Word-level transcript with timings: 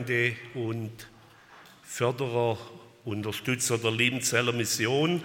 Freunde 0.00 0.34
und 0.54 1.08
Förderer, 1.82 2.56
Unterstützer 3.04 3.76
der 3.76 3.90
Liebenzeller 3.90 4.52
Mission, 4.52 5.22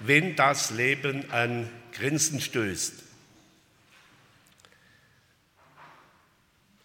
wenn 0.00 0.34
das 0.36 0.70
Leben 0.70 1.30
an 1.30 1.68
Grenzen 1.92 2.40
stößt. 2.40 2.94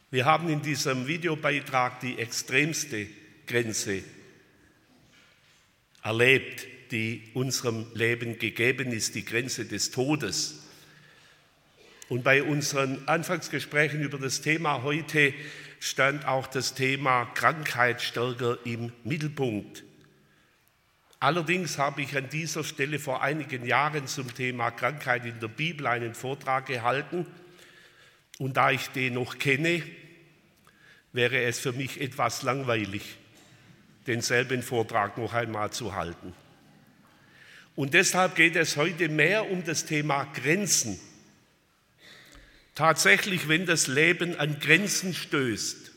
Wir 0.10 0.26
haben 0.26 0.50
in 0.50 0.62
diesem 0.62 1.08
Videobeitrag 1.08 2.02
die 2.02 2.18
extremste 2.20 3.08
Grenze 3.48 4.04
erlebt, 6.04 6.68
die 6.92 7.30
unserem 7.34 7.86
Leben 7.94 8.40
gegeben 8.40 8.92
ist, 8.92 9.16
die 9.16 9.24
Grenze 9.24 9.64
des 9.64 9.92
Todes. 9.92 10.64
Und 12.10 12.26
bei 12.26 12.44
unseren 12.44 13.08
Anfangsgesprächen 13.08 14.02
über 14.02 14.18
das 14.18 14.42
Thema 14.42 14.84
heute 14.84 15.34
stand 15.82 16.28
auch 16.28 16.46
das 16.46 16.76
Thema 16.76 17.26
Krankheit 17.34 18.04
stärker 18.04 18.60
im 18.66 18.94
Mittelpunkt. 19.04 19.84
Allerdings 21.20 21.80
habe 21.80 22.04
ich 22.04 22.16
an 22.16 22.30
dieser 22.30 22.64
Stelle 22.64 23.00
vor 23.00 23.24
einigen 23.24 23.66
Jahren 23.66 24.06
zum 24.06 24.32
Thema 24.32 24.70
Krankheit 24.70 25.26
in 25.26 25.40
der 25.40 25.48
Bibel 25.48 25.88
einen 25.88 26.14
Vortrag 26.14 26.68
gehalten. 26.68 27.26
Und 28.38 28.58
da 28.58 28.70
ich 28.70 28.90
den 28.90 29.16
noch 29.16 29.40
kenne, 29.40 29.82
wäre 31.14 31.42
es 31.42 31.60
für 31.60 31.74
mich 31.74 32.00
etwas 32.00 32.44
langweilig, 32.44 33.18
denselben 34.06 34.62
Vortrag 34.62 35.18
noch 35.18 35.34
einmal 35.34 35.72
zu 35.72 35.96
halten. 35.96 36.34
Und 37.76 37.96
deshalb 37.96 38.36
geht 38.36 38.56
es 38.56 38.78
heute 38.78 39.10
mehr 39.10 39.50
um 39.50 39.64
das 39.64 39.86
Thema 39.86 40.26
Grenzen. 40.26 41.00
Tatsächlich, 42.76 43.48
wenn 43.48 43.66
das 43.66 43.88
Leben 43.88 44.36
an 44.38 44.60
Grenzen 44.60 45.14
stößt. 45.14 45.92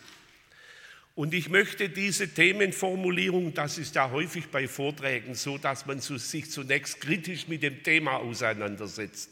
Und 1.15 1.33
ich 1.33 1.49
möchte 1.49 1.89
diese 1.89 2.29
Themenformulierung, 2.29 3.55
das 3.55 3.79
ist 3.79 3.95
ja 3.95 4.11
häufig 4.11 4.49
bei 4.49 4.67
Vorträgen 4.67 5.37
so, 5.37 5.59
dass 5.59 5.87
man 5.87 6.01
sich 6.01 6.51
zunächst 6.51 7.01
kritisch 7.01 7.47
mit 7.47 7.63
dem 7.63 7.85
Thema 7.85 8.17
auseinandersetzt. 8.17 9.31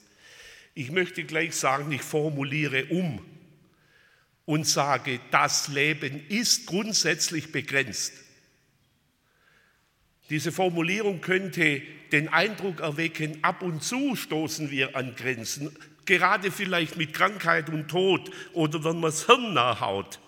Ich 0.74 0.92
möchte 0.92 1.24
gleich 1.24 1.56
sagen, 1.56 1.90
ich 1.90 2.02
formuliere 2.02 2.84
um 2.86 3.20
und 4.44 4.66
sage, 4.66 5.18
das 5.32 5.68
Leben 5.68 6.24
ist 6.28 6.66
grundsätzlich 6.66 7.50
begrenzt. 7.50 8.12
Diese 10.30 10.52
Formulierung 10.52 11.20
könnte 11.20 11.82
den 12.12 12.28
Eindruck 12.28 12.80
erwecken, 12.80 13.38
ab 13.42 13.60
und 13.60 13.82
zu 13.82 14.14
stoßen 14.14 14.70
wir 14.70 14.96
an 14.96 15.16
Grenzen, 15.16 15.76
gerade 16.06 16.50
vielleicht 16.50 16.96
mit 16.96 17.14
Krankheit 17.14 17.68
und 17.68 17.88
Tod 17.88 18.30
oder 18.52 18.84
wenn 18.84 19.00
man 19.00 19.10
das 19.10 19.26
Hirn 19.26 19.54
nachhaut. 19.54 20.18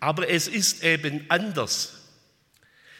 Aber 0.00 0.28
es 0.28 0.48
ist 0.48 0.82
eben 0.82 1.24
anders. 1.28 1.98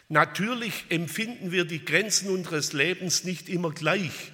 Natürlich 0.09 0.85
empfinden 0.89 1.53
wir 1.53 1.65
die 1.65 1.85
Grenzen 1.85 2.29
unseres 2.29 2.73
Lebens 2.73 3.25
nicht 3.25 3.49
immer 3.49 3.71
gleich. 3.71 4.33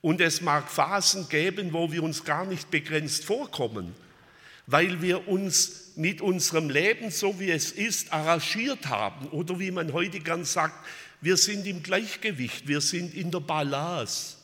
Und 0.00 0.20
es 0.20 0.40
mag 0.40 0.70
Phasen 0.70 1.28
geben, 1.28 1.72
wo 1.72 1.90
wir 1.90 2.02
uns 2.02 2.24
gar 2.24 2.46
nicht 2.46 2.70
begrenzt 2.70 3.24
vorkommen, 3.24 3.92
weil 4.66 5.02
wir 5.02 5.26
uns 5.26 5.92
mit 5.96 6.20
unserem 6.20 6.70
Leben, 6.70 7.10
so 7.10 7.40
wie 7.40 7.50
es 7.50 7.72
ist, 7.72 8.12
arrangiert 8.12 8.86
haben. 8.86 9.26
Oder 9.30 9.58
wie 9.58 9.72
man 9.72 9.92
heute 9.92 10.20
gern 10.20 10.44
sagt, 10.44 10.86
wir 11.20 11.36
sind 11.36 11.66
im 11.66 11.82
Gleichgewicht, 11.82 12.68
wir 12.68 12.80
sind 12.80 13.14
in 13.14 13.30
der 13.30 13.40
Balance. 13.40 14.36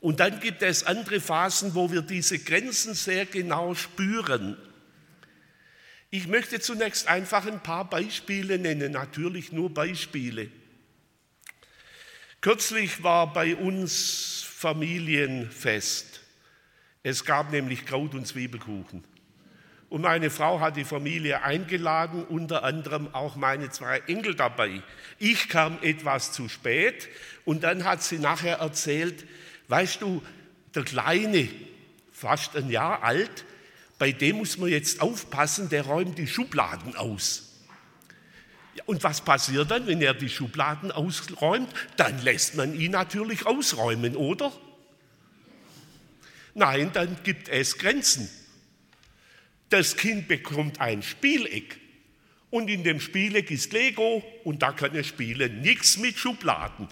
Und 0.00 0.20
dann 0.20 0.40
gibt 0.40 0.62
es 0.62 0.84
andere 0.84 1.20
Phasen, 1.20 1.74
wo 1.74 1.90
wir 1.90 2.02
diese 2.02 2.38
Grenzen 2.38 2.94
sehr 2.94 3.26
genau 3.26 3.74
spüren. 3.74 4.56
Ich 6.10 6.28
möchte 6.28 6.60
zunächst 6.60 7.08
einfach 7.08 7.46
ein 7.46 7.62
paar 7.62 7.88
Beispiele 7.88 8.58
nennen, 8.58 8.92
natürlich 8.92 9.52
nur 9.52 9.72
Beispiele. 9.72 10.50
Kürzlich 12.40 13.02
war 13.02 13.32
bei 13.32 13.56
uns 13.56 14.46
Familienfest. 14.48 16.20
Es 17.02 17.24
gab 17.24 17.50
nämlich 17.50 17.84
Kraut- 17.86 18.14
und 18.14 18.26
Zwiebelkuchen. 18.26 19.04
Und 19.88 20.02
meine 20.02 20.30
Frau 20.30 20.60
hat 20.60 20.76
die 20.76 20.84
Familie 20.84 21.42
eingeladen, 21.42 22.24
unter 22.24 22.64
anderem 22.64 23.14
auch 23.14 23.36
meine 23.36 23.70
zwei 23.70 24.00
Enkel 24.06 24.34
dabei. 24.34 24.82
Ich 25.18 25.48
kam 25.48 25.78
etwas 25.82 26.32
zu 26.32 26.48
spät 26.48 27.08
und 27.44 27.62
dann 27.62 27.84
hat 27.84 28.02
sie 28.02 28.18
nachher 28.18 28.58
erzählt, 28.58 29.24
weißt 29.68 30.02
du, 30.02 30.22
der 30.74 30.84
Kleine, 30.84 31.48
fast 32.12 32.56
ein 32.56 32.70
Jahr 32.70 33.02
alt, 33.02 33.44
bei 33.98 34.12
dem 34.12 34.36
muss 34.36 34.58
man 34.58 34.68
jetzt 34.68 35.00
aufpassen, 35.00 35.68
der 35.68 35.86
räumt 35.86 36.18
die 36.18 36.26
Schubladen 36.26 36.96
aus. 36.96 37.42
Und 38.84 39.02
was 39.02 39.22
passiert 39.22 39.70
dann, 39.70 39.86
wenn 39.86 40.02
er 40.02 40.12
die 40.12 40.28
Schubladen 40.28 40.92
ausräumt? 40.92 41.72
Dann 41.96 42.22
lässt 42.22 42.56
man 42.56 42.78
ihn 42.78 42.92
natürlich 42.92 43.46
ausräumen, 43.46 44.16
oder? 44.16 44.52
Nein, 46.54 46.90
dann 46.92 47.16
gibt 47.22 47.48
es 47.48 47.78
Grenzen. 47.78 48.30
Das 49.70 49.96
Kind 49.96 50.28
bekommt 50.28 50.80
ein 50.80 51.02
Spieleck 51.02 51.78
und 52.50 52.68
in 52.68 52.84
dem 52.84 53.00
Spieleck 53.00 53.50
ist 53.50 53.72
Lego 53.72 54.22
und 54.44 54.62
da 54.62 54.72
kann 54.72 54.94
er 54.94 55.04
spielen. 55.04 55.60
Nichts 55.60 55.96
mit 55.96 56.16
Schubladen. 56.16 56.88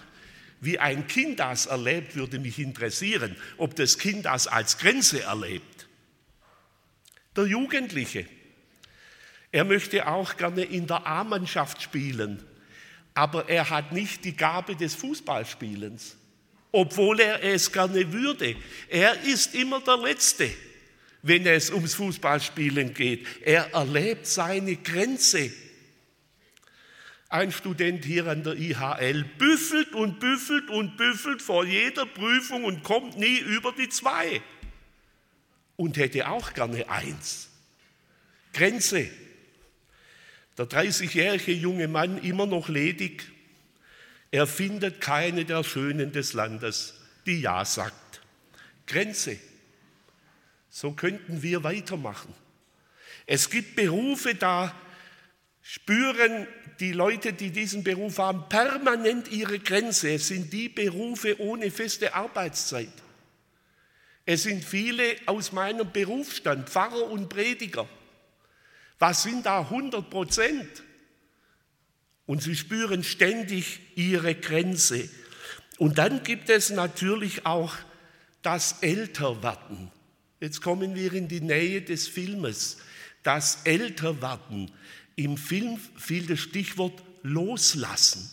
Wie 0.64 0.78
ein 0.78 1.06
Kind 1.06 1.40
das 1.40 1.66
erlebt, 1.66 2.16
würde 2.16 2.38
mich 2.38 2.58
interessieren, 2.58 3.36
ob 3.58 3.76
das 3.76 3.98
Kind 3.98 4.24
das 4.24 4.46
als 4.46 4.78
Grenze 4.78 5.22
erlebt. 5.22 5.86
Der 7.36 7.44
Jugendliche, 7.44 8.26
er 9.52 9.64
möchte 9.64 10.06
auch 10.08 10.36
gerne 10.36 10.64
in 10.64 10.86
der 10.86 11.06
A-Mannschaft 11.06 11.82
spielen, 11.82 12.42
aber 13.12 13.48
er 13.48 13.68
hat 13.70 13.92
nicht 13.92 14.24
die 14.24 14.36
Gabe 14.36 14.74
des 14.74 14.94
Fußballspielens, 14.94 16.16
obwohl 16.72 17.20
er 17.20 17.44
es 17.44 17.70
gerne 17.70 18.12
würde. 18.12 18.56
Er 18.88 19.22
ist 19.22 19.54
immer 19.54 19.80
der 19.80 19.98
Letzte, 19.98 20.50
wenn 21.22 21.46
es 21.46 21.70
ums 21.70 21.94
Fußballspielen 21.94 22.94
geht. 22.94 23.26
Er 23.42 23.72
erlebt 23.72 24.26
seine 24.26 24.76
Grenze. 24.76 25.52
Ein 27.34 27.50
Student 27.50 28.04
hier 28.04 28.28
an 28.28 28.44
der 28.44 28.54
IHL 28.54 29.24
büffelt 29.24 29.92
und 29.92 30.20
büffelt 30.20 30.70
und 30.70 30.96
büffelt 30.96 31.42
vor 31.42 31.64
jeder 31.64 32.06
Prüfung 32.06 32.62
und 32.62 32.84
kommt 32.84 33.18
nie 33.18 33.38
über 33.38 33.72
die 33.72 33.88
zwei 33.88 34.40
und 35.74 35.96
hätte 35.96 36.28
auch 36.28 36.54
gerne 36.54 36.88
eins. 36.88 37.48
Grenze. 38.52 39.10
Der 40.56 40.66
30-jährige 40.66 41.50
junge 41.50 41.88
Mann 41.88 42.18
immer 42.18 42.46
noch 42.46 42.68
ledig. 42.68 43.24
Er 44.30 44.46
findet 44.46 45.00
keine 45.00 45.44
der 45.44 45.64
Schönen 45.64 46.12
des 46.12 46.34
Landes, 46.34 46.94
die 47.26 47.40
Ja 47.40 47.64
sagt. 47.64 48.20
Grenze. 48.86 49.40
So 50.70 50.92
könnten 50.92 51.42
wir 51.42 51.64
weitermachen. 51.64 52.32
Es 53.26 53.50
gibt 53.50 53.74
Berufe, 53.74 54.36
da 54.36 54.72
spüren 55.62 56.46
die 56.80 56.92
Leute, 56.92 57.32
die 57.32 57.50
diesen 57.50 57.84
Beruf 57.84 58.18
haben, 58.18 58.48
permanent 58.48 59.30
ihre 59.30 59.58
Grenze. 59.58 60.10
Es 60.14 60.28
sind 60.28 60.52
die 60.52 60.68
Berufe 60.68 61.40
ohne 61.40 61.70
feste 61.70 62.14
Arbeitszeit. 62.14 62.92
Es 64.26 64.44
sind 64.44 64.64
viele 64.64 65.16
aus 65.26 65.52
meinem 65.52 65.92
Berufsstand, 65.92 66.68
Pfarrer 66.68 67.10
und 67.10 67.28
Prediger. 67.28 67.88
Was 68.98 69.22
sind 69.22 69.46
da 69.46 69.60
100 69.60 70.08
Prozent? 70.08 70.82
Und 72.26 72.42
sie 72.42 72.56
spüren 72.56 73.04
ständig 73.04 73.80
ihre 73.96 74.34
Grenze. 74.34 75.08
Und 75.78 75.98
dann 75.98 76.22
gibt 76.22 76.48
es 76.48 76.70
natürlich 76.70 77.44
auch 77.44 77.74
das 78.40 78.82
Älterwerden. 78.82 79.90
Jetzt 80.40 80.62
kommen 80.62 80.94
wir 80.94 81.12
in 81.12 81.28
die 81.28 81.40
Nähe 81.40 81.82
des 81.82 82.08
Filmes. 82.08 82.78
Das 83.22 83.60
Älterwerden. 83.64 84.70
Im 85.16 85.36
Film 85.36 85.78
fiel 85.96 86.26
das 86.26 86.40
Stichwort 86.40 87.02
loslassen. 87.22 88.30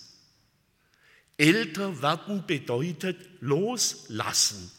Älter 1.38 2.01
werden 2.01 2.45
bedeutet 2.45 3.18
loslassen. 3.39 4.72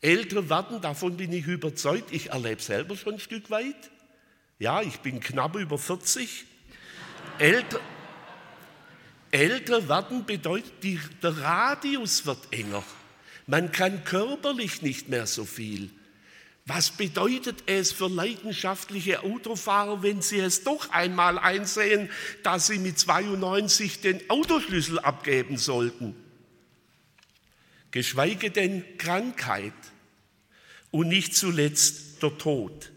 Älter 0.00 0.48
werden, 0.48 0.80
davon 0.80 1.16
bin 1.16 1.32
ich 1.32 1.46
überzeugt, 1.46 2.12
ich 2.12 2.30
erlebe 2.30 2.62
selber 2.62 2.96
schon 2.96 3.14
ein 3.14 3.20
Stück 3.20 3.50
weit. 3.50 3.90
Ja, 4.58 4.82
ich 4.82 5.00
bin 5.00 5.20
knapp 5.20 5.56
über 5.56 5.78
40. 5.78 6.44
Älter, 7.38 7.80
älter 9.30 9.88
werden 9.88 10.24
bedeutet, 10.24 10.72
die, 10.82 11.00
der 11.22 11.38
Radius 11.38 12.26
wird 12.26 12.52
enger. 12.52 12.84
Man 13.46 13.72
kann 13.72 14.04
körperlich 14.04 14.82
nicht 14.82 15.08
mehr 15.08 15.26
so 15.26 15.44
viel. 15.44 15.90
Was 16.68 16.90
bedeutet 16.90 17.62
es 17.64 17.92
für 17.92 18.10
leidenschaftliche 18.10 19.22
Autofahrer, 19.22 20.02
wenn 20.02 20.20
sie 20.20 20.38
es 20.38 20.64
doch 20.64 20.90
einmal 20.90 21.38
einsehen, 21.38 22.10
dass 22.42 22.66
sie 22.66 22.78
mit 22.78 22.98
92 22.98 24.02
den 24.02 24.28
Autoschlüssel 24.28 24.98
abgeben 24.98 25.56
sollten? 25.56 26.14
Geschweige 27.90 28.50
denn 28.50 28.84
Krankheit 28.98 29.72
und 30.90 31.08
nicht 31.08 31.34
zuletzt 31.34 32.22
der 32.22 32.36
Tod. 32.36 32.92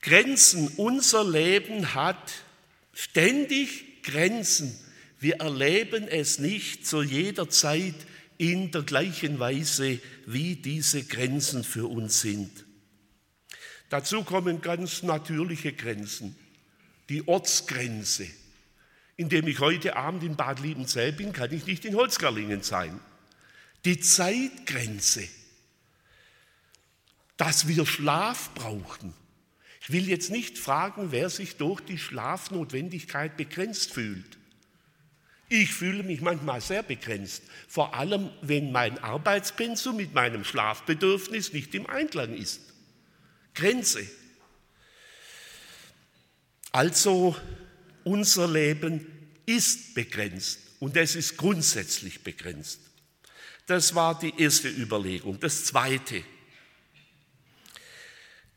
Grenzen, 0.00 0.68
unser 0.78 1.22
Leben 1.22 1.92
hat 1.92 2.32
ständig 2.94 4.02
Grenzen. 4.04 4.74
Wir 5.20 5.40
erleben 5.40 6.08
es 6.08 6.38
nicht 6.38 6.86
zu 6.86 7.02
jeder 7.02 7.50
Zeit 7.50 7.94
in 8.38 8.70
der 8.70 8.82
gleichen 8.82 9.38
Weise, 9.38 10.00
wie 10.26 10.56
diese 10.56 11.04
Grenzen 11.04 11.64
für 11.64 11.86
uns 11.86 12.20
sind. 12.20 12.64
Dazu 13.88 14.24
kommen 14.24 14.60
ganz 14.60 15.02
natürliche 15.02 15.72
Grenzen. 15.72 16.36
Die 17.08 17.26
Ortsgrenze. 17.28 18.26
Indem 19.16 19.46
ich 19.46 19.60
heute 19.60 19.96
Abend 19.96 20.24
in 20.24 20.36
Bad 20.36 20.60
Liebenzell 20.60 21.12
bin, 21.12 21.32
kann 21.32 21.52
ich 21.52 21.66
nicht 21.66 21.84
in 21.84 21.94
Holzgerlingen 21.94 22.62
sein. 22.62 23.00
Die 23.84 24.00
Zeitgrenze, 24.00 25.26
dass 27.36 27.68
wir 27.68 27.86
Schlaf 27.86 28.52
brauchen. 28.54 29.14
Ich 29.80 29.90
will 29.90 30.08
jetzt 30.08 30.30
nicht 30.30 30.58
fragen, 30.58 31.12
wer 31.12 31.30
sich 31.30 31.56
durch 31.56 31.80
die 31.80 31.98
Schlafnotwendigkeit 31.98 33.36
begrenzt 33.36 33.92
fühlt. 33.92 34.35
Ich 35.48 35.72
fühle 35.72 36.02
mich 36.02 36.20
manchmal 36.20 36.60
sehr 36.60 36.82
begrenzt, 36.82 37.42
vor 37.68 37.94
allem 37.94 38.30
wenn 38.42 38.72
mein 38.72 38.98
Arbeitspensum 38.98 39.96
mit 39.96 40.12
meinem 40.12 40.44
Schlafbedürfnis 40.44 41.52
nicht 41.52 41.74
im 41.74 41.86
Einklang 41.86 42.34
ist. 42.34 42.60
Grenze. 43.54 44.06
Also 46.72 47.36
unser 48.02 48.48
Leben 48.48 49.06
ist 49.46 49.94
begrenzt 49.94 50.58
und 50.80 50.96
es 50.96 51.14
ist 51.14 51.36
grundsätzlich 51.36 52.22
begrenzt. 52.22 52.80
Das 53.66 53.94
war 53.94 54.18
die 54.18 54.34
erste 54.36 54.68
Überlegung. 54.68 55.38
Das 55.40 55.64
zweite. 55.64 56.22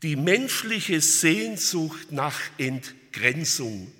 Die 0.02 0.16
menschliche 0.16 1.00
Sehnsucht 1.00 2.10
nach 2.10 2.38
Entgrenzung 2.58 3.92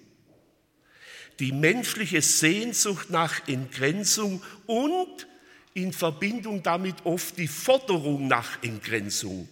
die 1.40 1.52
menschliche 1.52 2.20
Sehnsucht 2.20 3.10
nach 3.10 3.48
Entgrenzung 3.48 4.42
und 4.66 5.26
in 5.72 5.92
Verbindung 5.92 6.62
damit 6.62 6.96
oft 7.04 7.38
die 7.38 7.48
Forderung 7.48 8.28
nach 8.28 8.62
Entgrenzung. 8.62 9.48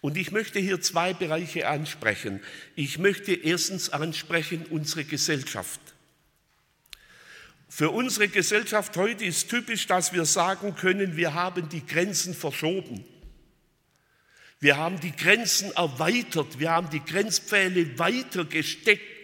Und 0.00 0.16
ich 0.16 0.30
möchte 0.30 0.60
hier 0.60 0.80
zwei 0.80 1.12
Bereiche 1.12 1.68
ansprechen. 1.68 2.40
Ich 2.76 2.98
möchte 2.98 3.34
erstens 3.34 3.90
ansprechen 3.90 4.64
unsere 4.70 5.04
Gesellschaft. 5.04 5.80
Für 7.68 7.90
unsere 7.90 8.28
Gesellschaft 8.28 8.96
heute 8.96 9.24
ist 9.24 9.50
typisch, 9.50 9.88
dass 9.88 10.12
wir 10.12 10.24
sagen 10.24 10.76
können, 10.76 11.16
wir 11.16 11.34
haben 11.34 11.68
die 11.68 11.84
Grenzen 11.84 12.34
verschoben. 12.34 13.04
Wir 14.60 14.76
haben 14.76 15.00
die 15.00 15.14
Grenzen 15.14 15.72
erweitert, 15.72 16.58
wir 16.58 16.70
haben 16.70 16.88
die 16.90 17.04
Grenzpfähle 17.04 17.98
weiter 17.98 18.44
gesteckt 18.44 19.15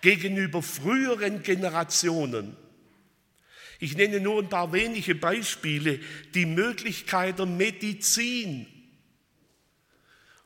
gegenüber 0.00 0.62
früheren 0.62 1.42
Generationen. 1.42 2.56
Ich 3.78 3.96
nenne 3.96 4.20
nur 4.20 4.42
ein 4.42 4.48
paar 4.48 4.72
wenige 4.72 5.14
Beispiele. 5.14 6.00
Die 6.34 6.46
Möglichkeit 6.46 7.38
der 7.38 7.46
Medizin. 7.46 8.66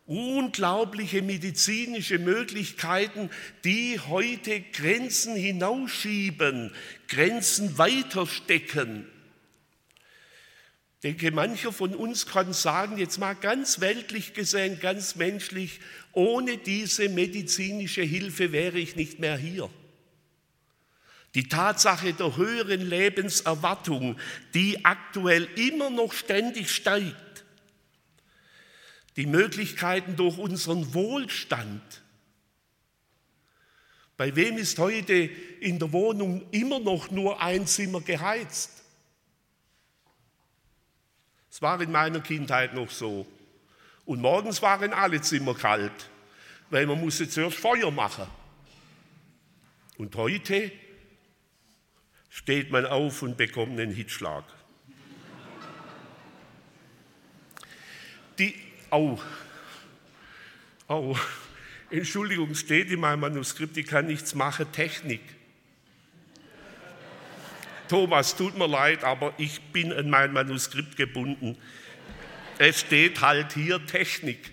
Unglaubliche 0.07 1.23
medizinische 1.23 2.19
Möglichkeiten, 2.19 3.31
die 3.65 4.01
heute 4.01 4.61
Grenzen 4.61 5.37
hinausschieben, 5.37 6.73
Grenzen 7.07 7.79
weiterstecken. 7.79 9.07
Ich 11.03 11.17
denke, 11.17 11.31
mancher 11.31 11.73
von 11.73 11.95
uns 11.95 12.27
kann 12.27 12.53
sagen, 12.53 12.99
jetzt 12.99 13.17
mal 13.17 13.33
ganz 13.33 13.81
weltlich 13.81 14.35
gesehen, 14.35 14.81
ganz 14.81 15.17
menschlich, 15.17 15.81
ohne 16.13 16.59
diese 16.59 17.09
medizinische 17.09 18.03
Hilfe 18.03 18.53
wäre 18.53 18.79
ich 18.79 18.97
nicht 18.97 19.19
mehr 19.19 19.39
hier. 19.39 19.71
Die 21.35 21.49
Tatsache 21.49 22.13
der 22.13 22.37
höheren 22.37 22.83
Lebenserwartung, 22.83 24.19
die 24.53 24.85
aktuell 24.85 25.45
immer 25.57 25.89
noch 25.89 26.13
ständig 26.13 26.71
steigt, 26.71 27.47
die 29.17 29.25
Möglichkeiten 29.25 30.17
durch 30.17 30.37
unseren 30.37 30.93
Wohlstand. 30.93 32.03
Bei 34.19 34.37
wem 34.37 34.59
ist 34.59 34.79
heute 34.79 35.15
in 35.15 35.79
der 35.79 35.93
Wohnung 35.95 36.47
immer 36.51 36.79
noch 36.79 37.11
nur 37.11 37.41
ein 37.41 37.67
Zimmer 37.67 38.03
geheizt? 38.03 38.80
Es 41.51 41.61
war 41.61 41.81
in 41.81 41.91
meiner 41.91 42.21
Kindheit 42.21 42.75
noch 42.75 42.91
so. 42.91 43.27
Und 44.05 44.21
morgens 44.21 44.63
waren 44.63 44.93
alle 44.93 45.21
Zimmer 45.21 45.55
kalt, 45.55 46.11
weil 46.71 46.87
man 46.87 47.01
musste 47.01 47.29
zuerst 47.29 47.59
Feuer 47.59 47.91
machen. 47.91 48.27
Und 49.99 50.15
heute 50.17 50.73
steht 52.29 52.71
man 52.71 52.87
auf 52.87 53.23
und 53.23 53.37
bekommt 53.37 53.79
einen 53.79 53.93
Hitschlag. 53.93 54.45
Die, 58.39 58.55
au, 58.89 59.21
au, 60.87 61.17
Entschuldigung, 61.91 62.55
steht 62.55 62.91
in 62.91 63.01
meinem 63.01 63.21
Manuskript, 63.21 63.77
ich 63.77 63.87
kann 63.87 64.07
nichts 64.07 64.35
machen, 64.35 64.71
Technik. 64.73 65.21
Thomas, 67.91 68.37
tut 68.37 68.57
mir 68.57 68.69
leid, 68.69 69.03
aber 69.03 69.35
ich 69.37 69.61
bin 69.73 69.93
an 69.93 70.09
mein 70.09 70.33
Manuskript 70.33 70.97
gebunden. 70.97 71.59
Es 72.57 72.79
steht 72.83 73.21
halt 73.21 73.55
hier 73.55 73.85
Technik. 73.85 74.53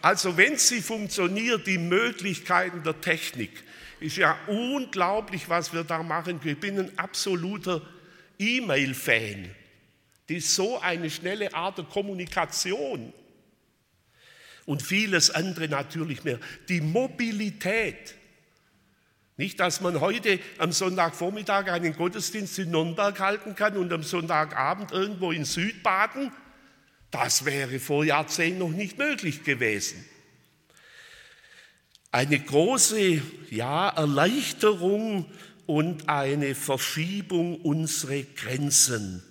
Also 0.00 0.38
wenn 0.38 0.56
sie 0.56 0.80
funktioniert, 0.80 1.66
die 1.66 1.76
Möglichkeiten 1.76 2.82
der 2.82 2.98
Technik, 2.98 3.62
ist 4.00 4.16
ja 4.16 4.38
unglaublich, 4.46 5.50
was 5.50 5.74
wir 5.74 5.84
da 5.84 6.02
machen. 6.02 6.40
Ich 6.42 6.58
bin 6.58 6.78
ein 6.78 6.98
absoluter 6.98 7.82
E-Mail-Fan. 8.38 9.50
Die 10.30 10.36
ist 10.36 10.54
so 10.54 10.80
eine 10.80 11.10
schnelle 11.10 11.52
Art 11.52 11.76
der 11.76 11.84
Kommunikation. 11.84 13.12
Und 14.64 14.82
vieles 14.82 15.28
andere 15.28 15.68
natürlich 15.68 16.24
mehr. 16.24 16.40
Die 16.70 16.80
Mobilität. 16.80 18.14
Nicht, 19.36 19.60
dass 19.60 19.80
man 19.80 20.00
heute 20.00 20.38
am 20.58 20.72
Sonntagvormittag 20.72 21.68
einen 21.70 21.96
Gottesdienst 21.96 22.58
in 22.58 22.70
Nürnberg 22.70 23.18
halten 23.18 23.54
kann 23.54 23.76
und 23.76 23.92
am 23.92 24.02
Sonntagabend 24.02 24.92
irgendwo 24.92 25.32
in 25.32 25.44
Südbaden. 25.44 26.32
Das 27.10 27.44
wäre 27.44 27.80
vor 27.80 28.04
Jahrzehnten 28.04 28.58
noch 28.58 28.70
nicht 28.70 28.98
möglich 28.98 29.42
gewesen. 29.44 30.04
Eine 32.10 32.38
große 32.38 33.22
ja, 33.50 33.88
Erleichterung 33.88 35.26
und 35.66 36.10
eine 36.10 36.54
Verschiebung 36.54 37.58
unserer 37.62 38.22
Grenzen. 38.36 39.22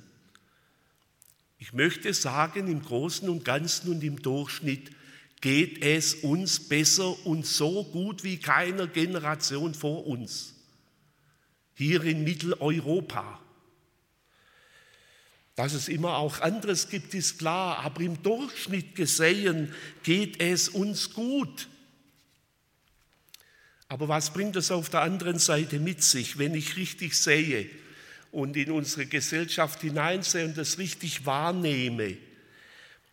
Ich 1.60 1.74
möchte 1.74 2.12
sagen, 2.16 2.68
im 2.68 2.82
Großen 2.82 3.30
und 3.30 3.46
Ganzen 3.46 3.92
und 3.92 4.04
im 4.04 4.20
Durchschnitt 4.24 4.90
geht 5.42 5.84
es 5.84 6.14
uns 6.14 6.60
besser 6.60 7.26
und 7.26 7.46
so 7.46 7.84
gut 7.84 8.24
wie 8.24 8.38
keiner 8.38 8.88
Generation 8.88 9.74
vor 9.74 10.06
uns. 10.06 10.54
Hier 11.74 12.04
in 12.04 12.24
Mitteleuropa. 12.24 13.40
Dass 15.56 15.74
es 15.74 15.90
immer 15.90 16.18
auch 16.18 16.40
anderes 16.40 16.90
gibt, 16.90 17.14
ist 17.14 17.40
klar, 17.40 17.80
aber 17.80 18.02
im 18.02 18.22
Durchschnitt 18.22 18.96
gesehen 18.96 19.74
geht 20.04 20.40
es 20.42 20.70
uns 20.70 21.12
gut. 21.14 21.68
Aber 23.88 24.08
was 24.08 24.32
bringt 24.32 24.56
es 24.56 24.72
auf 24.72 24.90
der 24.90 25.02
anderen 25.02 25.40
Seite 25.40 25.80
mit 25.80 26.04
sich, 26.04 26.38
wenn 26.38 26.56
ich 26.56 26.78
richtig 26.78 27.16
sehe 27.16 27.70
und 28.32 28.56
in 28.56 28.72
unsere 28.72 29.06
Gesellschaft 29.06 29.82
hineinsehe 29.82 30.46
und 30.46 30.58
das 30.58 30.78
richtig 30.78 31.26
wahrnehme? 31.26 32.16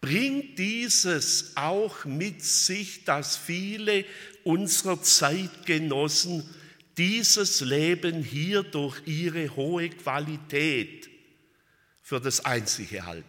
Bringt 0.01 0.59
dieses 0.59 1.53
auch 1.57 2.05
mit 2.05 2.45
sich, 2.45 3.05
dass 3.05 3.37
viele 3.37 4.05
unserer 4.45 5.03
Zeitgenossen 5.03 6.49
dieses 6.97 7.61
Leben 7.61 8.23
hier 8.23 8.63
durch 8.63 9.01
ihre 9.07 9.55
hohe 9.55 9.89
Qualität 9.91 11.09
für 12.03 12.21
das 12.21 12.45
Einzige 12.45 13.05
halten. 13.05 13.29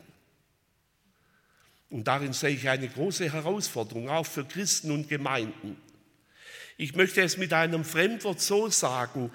Und 1.89 2.07
darin 2.07 2.33
sehe 2.33 2.51
ich 2.51 2.69
eine 2.69 2.87
große 2.87 3.31
Herausforderung, 3.31 4.09
auch 4.09 4.25
für 4.25 4.45
Christen 4.45 4.91
und 4.91 5.09
Gemeinden. 5.09 5.75
Ich 6.77 6.95
möchte 6.95 7.21
es 7.21 7.37
mit 7.37 7.51
einem 7.51 7.83
Fremdwort 7.83 8.39
so 8.39 8.69
sagen, 8.69 9.31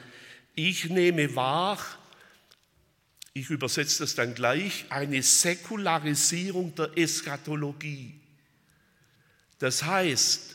ich 0.55 0.89
nehme 0.89 1.35
wahr, 1.35 1.79
ich 3.35 3.51
übersetze 3.51 4.05
das 4.05 4.15
dann 4.15 4.35
gleich, 4.35 4.87
eine 4.91 5.21
Säkularisierung 5.23 6.75
der 6.77 6.97
Eschatologie. 6.97 8.15
Das 9.59 9.83
heißt, 9.83 10.55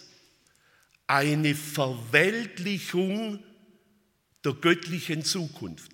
eine 1.06 1.56
Verweltlichung 1.56 3.44
der 4.46 4.54
göttlichen 4.54 5.26
Zukunft. 5.26 5.92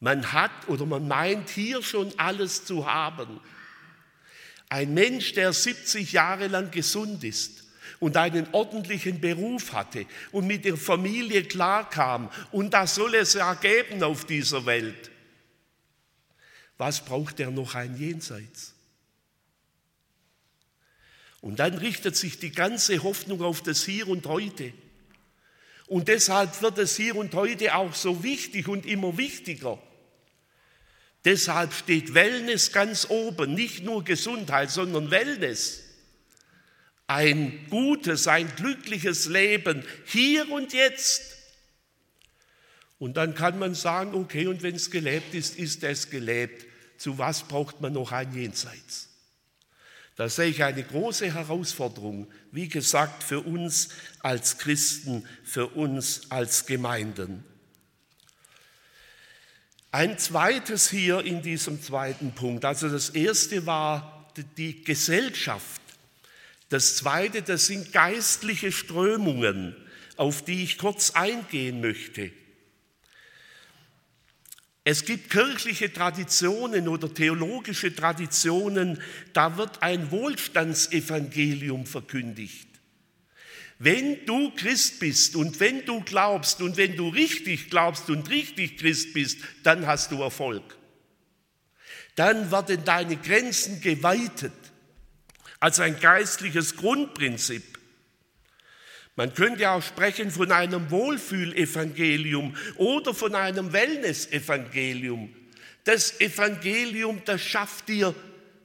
Man 0.00 0.32
hat 0.32 0.68
oder 0.68 0.86
man 0.86 1.06
meint 1.06 1.50
hier 1.50 1.82
schon 1.82 2.18
alles 2.18 2.64
zu 2.64 2.86
haben. 2.86 3.40
Ein 4.70 4.94
Mensch, 4.94 5.34
der 5.34 5.52
70 5.52 6.12
Jahre 6.12 6.46
lang 6.46 6.70
gesund 6.70 7.24
ist 7.24 7.67
und 8.00 8.16
einen 8.16 8.46
ordentlichen 8.52 9.20
Beruf 9.20 9.72
hatte 9.72 10.06
und 10.32 10.46
mit 10.46 10.64
der 10.64 10.76
Familie 10.76 11.44
klarkam 11.44 12.30
und 12.52 12.74
das 12.74 12.94
soll 12.94 13.14
es 13.14 13.34
ergeben 13.34 14.02
auf 14.02 14.24
dieser 14.24 14.66
Welt. 14.66 15.10
Was 16.76 17.04
braucht 17.04 17.40
er 17.40 17.50
noch 17.50 17.74
ein 17.74 17.96
Jenseits? 17.96 18.74
Und 21.40 21.58
dann 21.58 21.74
richtet 21.74 22.16
sich 22.16 22.38
die 22.38 22.52
ganze 22.52 23.02
Hoffnung 23.02 23.42
auf 23.42 23.62
das 23.62 23.84
Hier 23.84 24.08
und 24.08 24.26
heute. 24.26 24.72
Und 25.86 26.08
deshalb 26.08 26.60
wird 26.60 26.78
es 26.78 26.96
hier 26.96 27.16
und 27.16 27.34
heute 27.34 27.74
auch 27.74 27.94
so 27.94 28.22
wichtig 28.22 28.68
und 28.68 28.84
immer 28.84 29.16
wichtiger. 29.16 29.78
Deshalb 31.24 31.72
steht 31.72 32.12
Wellness 32.12 32.72
ganz 32.72 33.08
oben, 33.08 33.54
nicht 33.54 33.82
nur 33.82 34.04
Gesundheit, 34.04 34.70
sondern 34.70 35.10
Wellness. 35.10 35.82
Ein 37.08 37.66
gutes, 37.70 38.28
ein 38.28 38.54
glückliches 38.54 39.26
Leben 39.26 39.84
hier 40.04 40.48
und 40.52 40.72
jetzt. 40.72 41.36
Und 42.98 43.16
dann 43.16 43.34
kann 43.34 43.58
man 43.58 43.74
sagen, 43.74 44.14
okay, 44.14 44.46
und 44.46 44.62
wenn 44.62 44.76
es 44.76 44.90
gelebt 44.90 45.34
ist, 45.34 45.58
ist 45.58 45.82
es 45.82 46.10
gelebt. 46.10 46.66
Zu 46.98 47.18
was 47.18 47.42
braucht 47.42 47.80
man 47.80 47.92
noch 47.94 48.12
ein 48.12 48.32
Jenseits? 48.34 49.08
Da 50.16 50.28
sehe 50.28 50.48
ich 50.48 50.64
eine 50.64 50.82
große 50.82 51.32
Herausforderung, 51.32 52.26
wie 52.50 52.68
gesagt, 52.68 53.22
für 53.22 53.40
uns 53.40 53.90
als 54.18 54.58
Christen, 54.58 55.24
für 55.44 55.68
uns 55.68 56.30
als 56.30 56.66
Gemeinden. 56.66 57.44
Ein 59.92 60.18
zweites 60.18 60.90
hier 60.90 61.24
in 61.24 61.40
diesem 61.40 61.80
zweiten 61.80 62.32
Punkt, 62.32 62.64
also 62.64 62.88
das 62.88 63.10
erste 63.10 63.64
war 63.64 64.32
die 64.56 64.82
Gesellschaft, 64.82 65.80
das 66.68 66.96
zweite, 66.96 67.42
das 67.42 67.66
sind 67.66 67.92
geistliche 67.92 68.72
Strömungen, 68.72 69.74
auf 70.16 70.44
die 70.44 70.62
ich 70.62 70.78
kurz 70.78 71.10
eingehen 71.10 71.80
möchte. 71.80 72.30
Es 74.84 75.04
gibt 75.04 75.30
kirchliche 75.30 75.92
Traditionen 75.92 76.88
oder 76.88 77.12
theologische 77.12 77.94
Traditionen, 77.94 79.00
da 79.34 79.56
wird 79.56 79.82
ein 79.82 80.10
Wohlstandsevangelium 80.10 81.86
verkündigt. 81.86 82.68
Wenn 83.78 84.24
du 84.26 84.50
Christ 84.56 84.98
bist 84.98 85.36
und 85.36 85.60
wenn 85.60 85.84
du 85.84 86.00
glaubst 86.00 86.62
und 86.62 86.76
wenn 86.76 86.96
du 86.96 87.08
richtig 87.08 87.70
glaubst 87.70 88.10
und 88.10 88.28
richtig 88.28 88.78
Christ 88.78 89.12
bist, 89.12 89.38
dann 89.62 89.86
hast 89.86 90.10
du 90.10 90.22
Erfolg. 90.22 90.76
Dann 92.16 92.50
werden 92.50 92.84
deine 92.84 93.16
Grenzen 93.16 93.80
geweitet 93.80 94.52
als 95.60 95.80
ein 95.80 95.98
geistliches 95.98 96.76
Grundprinzip. 96.76 97.78
Man 99.16 99.34
könnte 99.34 99.68
auch 99.70 99.82
sprechen 99.82 100.30
von 100.30 100.52
einem 100.52 100.90
Wohlfühlevangelium 100.90 102.56
oder 102.76 103.12
von 103.12 103.34
einem 103.34 103.72
Wellness-Evangelium. 103.72 105.34
Das 105.82 106.20
Evangelium, 106.20 107.22
das 107.24 107.40
schafft 107.40 107.88
dir 107.88 108.14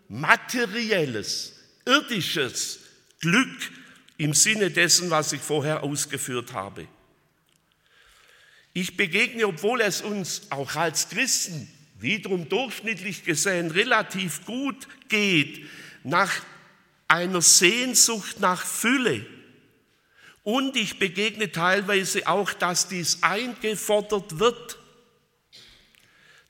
materielles, 0.10 1.54
irdisches 1.86 2.82
Glück 3.20 3.72
im 4.18 4.34
Sinne 4.34 4.70
dessen, 4.70 5.10
was 5.10 5.34
ich 5.34 5.42
vorher 5.42 5.82
ausgeführt 5.82 6.54
habe. 6.54 6.88
Ich 8.74 8.96
begegne, 8.96 9.48
obwohl 9.48 9.82
es 9.82 10.02
uns 10.02 10.44
auch 10.52 10.76
als 10.76 11.10
Christen 11.10 11.68
wiederum 12.00 12.50
durchschnittlich 12.50 13.24
gesehen 13.24 13.72
relativ 13.72 14.46
gut 14.46 14.88
geht, 15.10 15.68
nach 16.04 16.32
einer 17.14 17.44
Sehnsucht 17.44 18.40
nach 18.40 18.66
Fülle, 18.66 19.24
und 20.42 20.76
ich 20.76 21.00
begegne 21.00 21.52
teilweise 21.52 22.28
auch, 22.28 22.52
dass 22.52 22.90
dies 22.90 23.20
eingefordert 23.22 24.40
wird. 24.40 24.78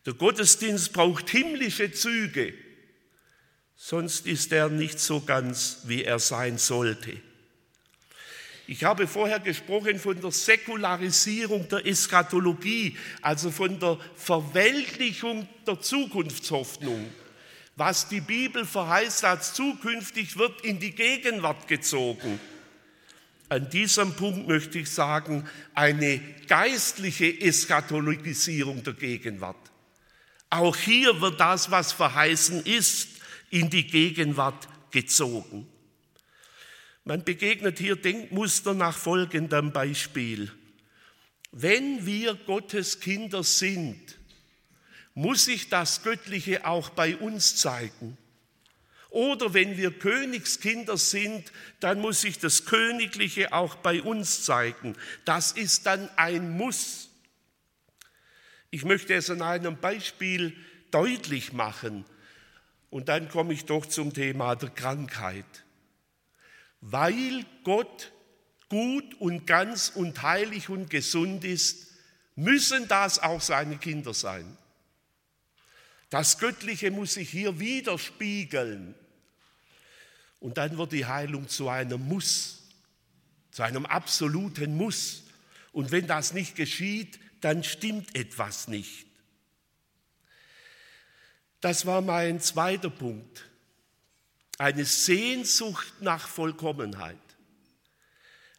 Der 0.05 0.13
Gottesdienst 0.13 0.93
braucht 0.93 1.29
himmlische 1.29 1.91
Züge, 1.91 2.53
sonst 3.75 4.25
ist 4.25 4.53
er 4.53 4.69
nicht 4.69 4.99
so 4.99 5.19
ganz, 5.19 5.81
wie 5.83 6.05
er 6.05 6.17
sein 6.17 6.57
sollte. 6.57 7.21
Ich 8.65 8.85
habe 8.85 9.05
vorher 9.05 9.41
gesprochen 9.41 9.99
von 9.99 10.19
der 10.21 10.31
Säkularisierung 10.31 11.67
der 11.67 11.85
Eschatologie, 11.85 12.97
also 13.21 13.51
von 13.51 13.79
der 13.81 13.99
Verweltlichung 14.15 15.47
der 15.67 15.81
Zukunftshoffnung. 15.81 17.11
Was 17.75 18.07
die 18.07 18.21
Bibel 18.21 18.65
verheißt 18.65 19.25
als 19.25 19.53
zukünftig, 19.53 20.37
wird 20.37 20.61
in 20.61 20.79
die 20.79 20.91
Gegenwart 20.91 21.67
gezogen 21.67 22.39
an 23.53 23.69
diesem 23.69 24.15
Punkt 24.15 24.47
möchte 24.47 24.79
ich 24.79 24.89
sagen, 24.89 25.47
eine 25.75 26.19
geistliche 26.47 27.39
Eschatologisierung 27.39 28.83
der 28.83 28.93
Gegenwart. 28.93 29.71
Auch 30.49 30.75
hier 30.75 31.21
wird 31.21 31.39
das, 31.39 31.69
was 31.69 31.91
verheißen 31.91 32.65
ist, 32.65 33.09
in 33.51 33.69
die 33.69 33.85
Gegenwart 33.85 34.67
gezogen. 34.89 35.67
Man 37.03 37.23
begegnet 37.23 37.77
hier 37.77 37.95
Denkmuster 37.95 38.73
nach 38.73 38.97
folgendem 38.97 39.71
Beispiel. 39.71 40.51
Wenn 41.51 42.07
wir 42.07 42.33
Gottes 42.33 43.01
Kinder 43.01 43.43
sind, 43.43 44.17
muss 45.13 45.45
sich 45.45 45.69
das 45.69 46.03
Göttliche 46.03 46.65
auch 46.65 46.89
bei 46.89 47.15
uns 47.17 47.55
zeigen. 47.57 48.17
Oder 49.09 49.53
wenn 49.53 49.77
wir 49.77 49.91
Königskinder 49.91 50.97
sind, 50.97 51.51
dann 51.79 52.01
muss 52.01 52.21
sich 52.21 52.39
das 52.39 52.65
Königliche 52.65 53.53
auch 53.53 53.75
bei 53.75 54.01
uns 54.01 54.43
zeigen. 54.43 54.95
Das 55.23 55.51
ist 55.51 55.85
dann 55.85 56.09
ein 56.15 56.57
Muss. 56.57 57.09
Ich 58.71 58.85
möchte 58.85 59.13
es 59.13 59.29
an 59.29 59.43
einem 59.43 59.77
Beispiel 59.77 60.57
deutlich 60.89 61.53
machen. 61.53 62.05
Und 62.89 63.07
dann 63.07 63.29
komme 63.29 63.53
ich 63.53 63.65
doch 63.65 63.85
zum 63.85 64.13
Thema 64.13 64.55
der 64.55 64.69
Krankheit. 64.69 65.45
Weil 66.81 67.45
Gott 67.63 68.11
gut 68.67 69.13
und 69.19 69.45
ganz 69.45 69.89
und 69.93 70.23
heilig 70.23 70.69
und 70.69 70.89
gesund 70.89 71.43
ist, 71.43 71.93
müssen 72.35 72.87
das 72.87 73.19
auch 73.19 73.41
seine 73.41 73.77
Kinder 73.77 74.15
sein. 74.15 74.57
Das 76.13 76.37
Göttliche 76.37 76.91
muss 76.91 77.15
sich 77.15 77.31
hier 77.31 77.59
widerspiegeln. 77.59 78.93
Und 80.39 80.59
dann 80.59 80.77
wird 80.77 80.91
die 80.91 81.07
Heilung 81.07 81.49
zu 81.49 81.69
einem 81.69 82.07
Muss, 82.07 82.61
zu 83.49 83.63
einem 83.63 83.87
absoluten 83.87 84.77
Muss. 84.77 85.23
Und 85.71 85.89
wenn 85.89 86.05
das 86.05 86.33
nicht 86.33 86.55
geschieht, 86.55 87.19
dann 87.41 87.63
stimmt 87.63 88.15
etwas 88.15 88.67
nicht. 88.67 89.07
Das 91.61 91.87
war 91.87 92.01
mein 92.01 92.39
zweiter 92.41 92.91
Punkt. 92.91 93.49
Eine 94.59 94.85
Sehnsucht 94.85 95.95
nach 96.01 96.27
Vollkommenheit. 96.27 97.17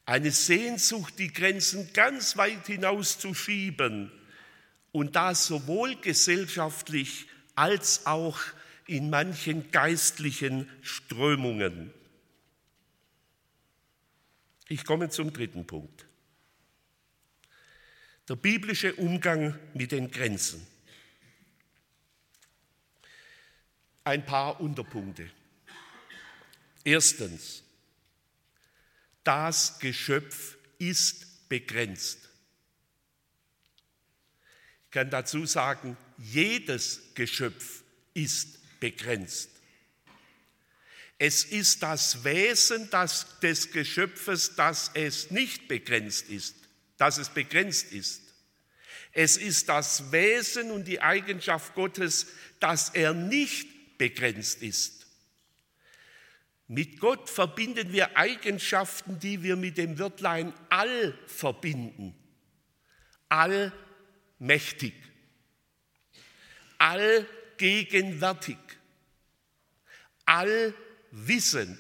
Eine 0.06 0.32
Sehnsucht, 0.32 1.20
die 1.20 1.32
Grenzen 1.32 1.92
ganz 1.92 2.37
weit 2.37 2.66
hinaus 2.66 3.20
zu 3.20 3.32
schieben 3.32 4.11
und 4.90 5.14
das 5.14 5.46
sowohl 5.46 5.94
gesellschaftlich 5.94 7.28
als 7.54 8.06
auch 8.06 8.40
in 8.87 9.11
manchen 9.11 9.70
geistlichen 9.70 10.68
Strömungen. 10.82 11.92
Ich 14.68 14.84
komme 14.84 15.11
zum 15.11 15.32
dritten 15.32 15.66
Punkt. 15.66 16.06
Der 18.28 18.37
biblische 18.37 18.94
Umgang 18.94 19.58
mit 19.75 19.92
den 19.92 20.11
Grenzen. 20.11 20.66
Ein 24.02 24.25
paar 24.25 24.61
Unterpunkte. 24.61 25.30
Erstens, 26.84 27.62
das 29.23 29.78
Geschöpf 29.78 30.56
ist 30.78 31.49
begrenzt. 31.49 32.28
Ich 34.84 34.90
kann 34.90 35.11
dazu 35.11 35.46
sagen, 35.46 35.96
jedes 36.18 37.00
Geschöpf 37.14 37.83
ist 38.14 38.80
begrenzt. 38.80 39.50
Es 41.18 41.44
ist 41.44 41.83
das 41.83 42.25
Wesen 42.25 42.90
das, 42.90 43.38
des 43.40 43.71
Geschöpfes, 43.71 44.56
dass 44.56 44.90
es 44.94 45.30
nicht 45.30 45.68
begrenzt 45.68 46.28
ist, 46.28 46.56
dass 46.97 47.18
es 47.18 47.28
begrenzt 47.28 47.92
ist. 47.92 48.23
Es 49.12 49.37
ist 49.37 49.68
das 49.68 50.11
Wesen 50.11 50.71
und 50.73 50.88
die 50.88 51.00
Eigenschaft 51.00 51.75
Gottes, 51.75 52.26
dass 52.59 52.90
er 52.90 53.14
nicht 53.14 53.97
begrenzt 53.97 54.61
ist. 54.61 55.06
Mit 56.66 56.99
Gott 56.99 57.30
verbinden 57.30 57.92
wir 57.92 58.16
Eigenschaften, 58.16 59.18
die 59.21 59.42
wir 59.42 59.56
mit 59.56 59.78
dem 59.78 59.99
Wörtlein 59.99 60.52
all 60.71 61.16
verbinden. 61.26 62.14
Allmächtig, 63.28 64.94
allgegenwärtig, 66.84 68.58
allwissend. 70.26 71.78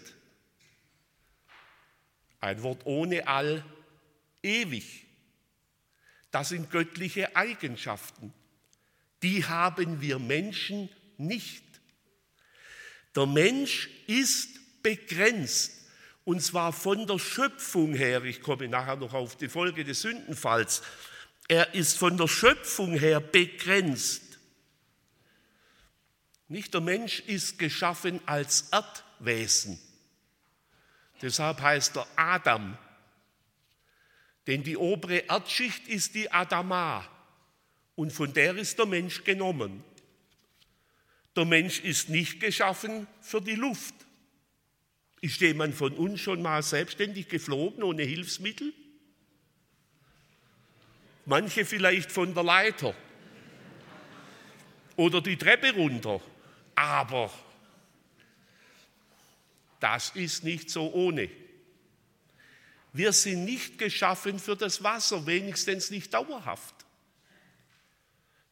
Ein 2.40 2.62
Wort 2.62 2.86
ohne 2.86 3.26
all, 3.26 3.62
ewig. 4.42 5.04
Das 6.30 6.48
sind 6.48 6.70
göttliche 6.70 7.36
Eigenschaften. 7.36 8.32
Die 9.22 9.44
haben 9.44 10.00
wir 10.00 10.18
Menschen 10.18 10.88
nicht. 11.18 11.64
Der 13.14 13.26
Mensch 13.26 13.90
ist 14.06 14.82
begrenzt. 14.82 15.82
Und 16.24 16.40
zwar 16.40 16.72
von 16.72 17.06
der 17.06 17.18
Schöpfung 17.18 17.94
her. 17.94 18.24
Ich 18.24 18.40
komme 18.40 18.68
nachher 18.68 18.96
noch 18.96 19.12
auf 19.12 19.36
die 19.36 19.48
Folge 19.48 19.84
des 19.84 20.00
Sündenfalls. 20.00 20.82
Er 21.46 21.74
ist 21.74 21.98
von 21.98 22.16
der 22.16 22.28
Schöpfung 22.28 22.98
her 22.98 23.20
begrenzt. 23.20 24.23
Nicht 26.48 26.74
der 26.74 26.80
Mensch 26.80 27.20
ist 27.20 27.58
geschaffen 27.58 28.20
als 28.26 28.68
Erdwesen. 28.70 29.78
Deshalb 31.22 31.60
heißt 31.60 31.96
er 31.96 32.06
Adam. 32.16 32.76
Denn 34.46 34.62
die 34.62 34.76
obere 34.76 35.26
Erdschicht 35.28 35.88
ist 35.88 36.14
die 36.14 36.30
Adama. 36.30 37.08
Und 37.96 38.12
von 38.12 38.32
der 38.32 38.56
ist 38.56 38.78
der 38.78 38.86
Mensch 38.86 39.24
genommen. 39.24 39.82
Der 41.34 41.44
Mensch 41.44 41.80
ist 41.80 42.10
nicht 42.10 42.40
geschaffen 42.40 43.06
für 43.20 43.40
die 43.40 43.54
Luft. 43.54 43.94
Ist 45.20 45.40
jemand 45.40 45.74
von 45.74 45.94
uns 45.94 46.20
schon 46.20 46.42
mal 46.42 46.62
selbstständig 46.62 47.28
geflogen 47.28 47.82
ohne 47.82 48.02
Hilfsmittel? 48.02 48.74
Manche 51.24 51.64
vielleicht 51.64 52.12
von 52.12 52.34
der 52.34 52.42
Leiter 52.42 52.94
oder 54.96 55.22
die 55.22 55.36
Treppe 55.36 55.72
runter. 55.72 56.20
Aber 56.74 57.30
das 59.80 60.10
ist 60.10 60.44
nicht 60.44 60.70
so 60.70 60.92
ohne. 60.92 61.30
Wir 62.92 63.12
sind 63.12 63.44
nicht 63.44 63.78
geschaffen 63.78 64.38
für 64.38 64.56
das 64.56 64.82
Wasser, 64.82 65.26
wenigstens 65.26 65.90
nicht 65.90 66.14
dauerhaft. 66.14 66.74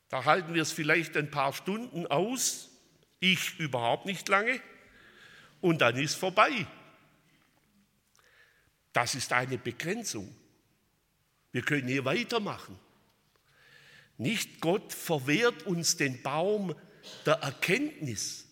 Da 0.08 0.24
halten 0.24 0.52
wir 0.52 0.62
es 0.62 0.72
vielleicht 0.72 1.16
ein 1.16 1.30
paar 1.30 1.52
Stunden 1.52 2.06
aus, 2.06 2.68
ich 3.20 3.58
überhaupt 3.58 4.04
nicht 4.04 4.28
lange, 4.28 4.60
und 5.60 5.80
dann 5.80 5.96
ist 5.96 6.16
vorbei. 6.16 6.66
Das 8.92 9.14
ist 9.14 9.32
eine 9.32 9.56
Begrenzung. 9.58 10.34
Wir 11.52 11.62
können 11.62 11.88
hier 11.88 12.04
weitermachen. 12.04 12.78
Nicht 14.18 14.60
Gott 14.60 14.92
verwehrt 14.92 15.62
uns 15.62 15.96
den 15.96 16.20
Baum 16.22 16.74
der 17.26 17.34
Erkenntnis. 17.34 18.46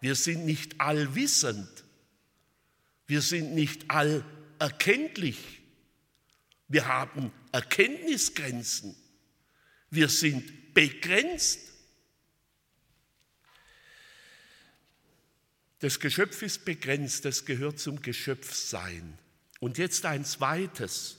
Wir 0.00 0.14
sind 0.14 0.44
nicht 0.44 0.80
allwissend. 0.80 1.84
Wir 3.06 3.22
sind 3.22 3.54
nicht 3.54 3.90
allerkenntlich. 3.90 5.38
Wir 6.68 6.86
haben 6.86 7.32
Erkenntnisgrenzen. 7.52 8.96
Wir 9.90 10.08
sind 10.08 10.74
begrenzt. 10.74 11.60
Das 15.78 16.00
Geschöpf 16.00 16.42
ist 16.42 16.64
begrenzt, 16.64 17.24
das 17.24 17.44
gehört 17.44 17.78
zum 17.78 18.02
Geschöpfsein. 18.02 19.18
Und 19.60 19.78
jetzt 19.78 20.04
ein 20.04 20.24
zweites. 20.24 21.18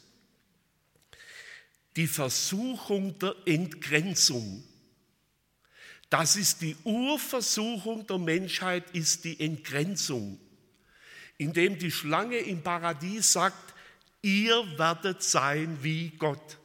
Die 1.96 2.08
Versuchung 2.08 3.18
der 3.20 3.36
Entgrenzung. 3.46 4.64
Das 6.10 6.36
ist 6.36 6.62
die 6.62 6.76
Urversuchung 6.84 8.08
der 8.08 8.18
Menschheit, 8.18 8.90
ist 8.92 9.26
die 9.26 9.40
Entgrenzung, 9.40 10.40
indem 11.38 11.78
die 11.78 11.92
Schlange 11.92 12.38
im 12.38 12.62
Paradies 12.64 13.34
sagt, 13.34 13.74
ihr 14.22 14.56
werdet 14.78 15.22
sein 15.22 15.78
wie 15.82 16.10
Gott. 16.12 16.58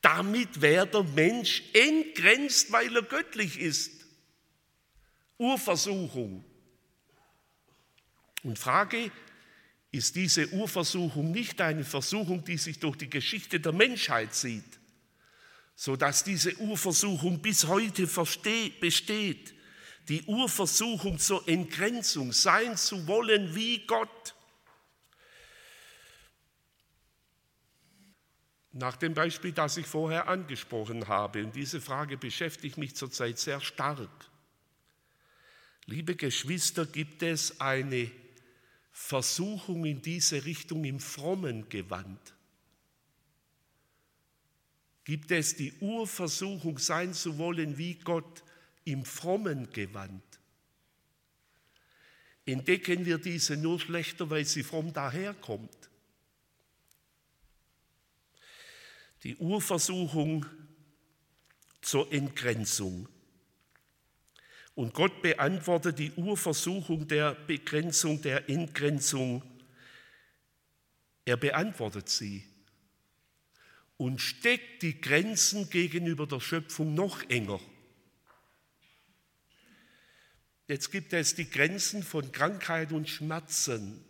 Damit 0.00 0.60
wäre 0.60 0.86
der 0.86 1.04
Mensch 1.04 1.62
entgrenzt, 1.72 2.70
weil 2.72 2.94
er 2.94 3.02
göttlich 3.02 3.58
ist. 3.58 3.92
Urversuchung. 5.38 6.44
Und 8.42 8.58
Frage, 8.58 9.10
ist 9.92 10.16
diese 10.16 10.48
Urversuchung 10.48 11.30
nicht 11.30 11.60
eine 11.60 11.84
Versuchung, 11.84 12.42
die 12.44 12.56
sich 12.56 12.78
durch 12.78 12.96
die 12.96 13.10
Geschichte 13.10 13.60
der 13.60 13.72
Menschheit 13.72 14.34
zieht? 14.34 14.81
Sodass 15.74 16.24
diese 16.24 16.56
Urversuchung 16.58 17.40
bis 17.40 17.66
heute 17.66 18.06
besteht. 18.80 19.54
Die 20.08 20.22
Urversuchung 20.24 21.18
zur 21.18 21.46
Entgrenzung, 21.48 22.32
sein 22.32 22.76
zu 22.76 23.06
wollen 23.06 23.54
wie 23.54 23.86
Gott. 23.86 24.34
Nach 28.72 28.96
dem 28.96 29.12
Beispiel, 29.12 29.52
das 29.52 29.76
ich 29.76 29.86
vorher 29.86 30.28
angesprochen 30.28 31.06
habe, 31.06 31.44
und 31.44 31.54
diese 31.54 31.80
Frage 31.80 32.16
beschäftigt 32.16 32.78
mich 32.78 32.96
zurzeit 32.96 33.38
sehr 33.38 33.60
stark. 33.60 34.08
Liebe 35.84 36.16
Geschwister, 36.16 36.86
gibt 36.86 37.22
es 37.22 37.60
eine 37.60 38.10
Versuchung 38.90 39.84
in 39.84 40.00
diese 40.00 40.44
Richtung 40.44 40.84
im 40.84 41.00
frommen 41.00 41.68
Gewand? 41.68 42.34
Gibt 45.04 45.30
es 45.30 45.56
die 45.56 45.72
Urversuchung, 45.80 46.78
sein 46.78 47.12
zu 47.12 47.38
wollen 47.38 47.76
wie 47.78 47.94
Gott 47.94 48.42
im 48.84 49.04
frommen 49.04 49.70
Gewand. 49.72 50.22
Entdecken 52.44 53.04
wir 53.04 53.18
diese 53.18 53.56
nur 53.56 53.78
schlechter, 53.78 54.28
weil 54.30 54.44
sie 54.44 54.62
fromm 54.62 54.92
daherkommt. 54.92 55.90
Die 59.22 59.36
Urversuchung 59.36 60.46
zur 61.80 62.12
Entgrenzung. 62.12 63.08
Und 64.74 64.94
Gott 64.94 65.22
beantwortet 65.22 65.98
die 65.98 66.12
Urversuchung 66.12 67.06
der 67.06 67.34
Begrenzung, 67.34 68.20
der 68.22 68.48
Entgrenzung. 68.48 69.42
Er 71.24 71.36
beantwortet 71.36 72.08
sie 72.08 72.51
und 74.02 74.20
steckt 74.20 74.82
die 74.82 75.00
Grenzen 75.00 75.70
gegenüber 75.70 76.26
der 76.26 76.40
Schöpfung 76.40 76.92
noch 76.92 77.22
enger. 77.30 77.60
Jetzt 80.66 80.90
gibt 80.90 81.12
es 81.12 81.36
die 81.36 81.48
Grenzen 81.48 82.02
von 82.02 82.32
Krankheit 82.32 82.90
und 82.90 83.08
Schmerzen. 83.08 84.04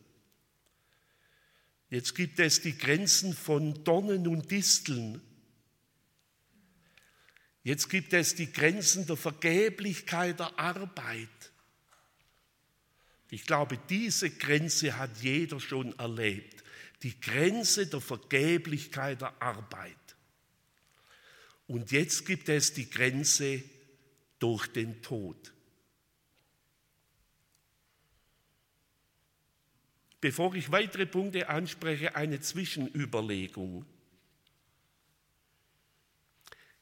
Jetzt 1.91 2.15
gibt 2.15 2.41
es 2.41 2.63
die 2.63 2.79
Grenzen 2.79 3.35
von 3.35 3.85
Dornen 3.85 4.27
und 4.29 4.51
Disteln. 4.51 5.21
Jetzt 7.63 7.91
gibt 7.91 8.15
es 8.15 8.35
die 8.35 8.51
Grenzen 8.51 9.07
der 9.07 9.19
Vergeblichkeit 9.19 10.41
der 10.41 10.59
Arbeit. 10.59 11.29
Ich 13.29 13.45
glaube, 13.45 13.79
diese 13.91 14.31
Grenze 14.31 14.97
hat 14.97 15.19
jeder 15.21 15.61
schon 15.61 15.99
erlebt 15.99 16.52
die 17.03 17.19
Grenze 17.21 17.87
der 17.87 18.01
Vergeblichkeit 18.01 19.21
der 19.21 19.41
Arbeit. 19.43 19.97
Und 21.67 21.91
jetzt 21.91 22.27
gibt 22.27 22.49
es 22.49 22.75
die 22.75 22.89
Grenze 22.89 23.63
durch 24.39 24.67
den 24.69 25.03
Tod. 25.03 25.53
Bevor 30.21 30.55
ich 30.55 30.71
weitere 30.71 31.07
Punkte 31.07 31.49
anspreche, 31.49 32.15
eine 32.15 32.41
Zwischenüberlegung. 32.41 33.85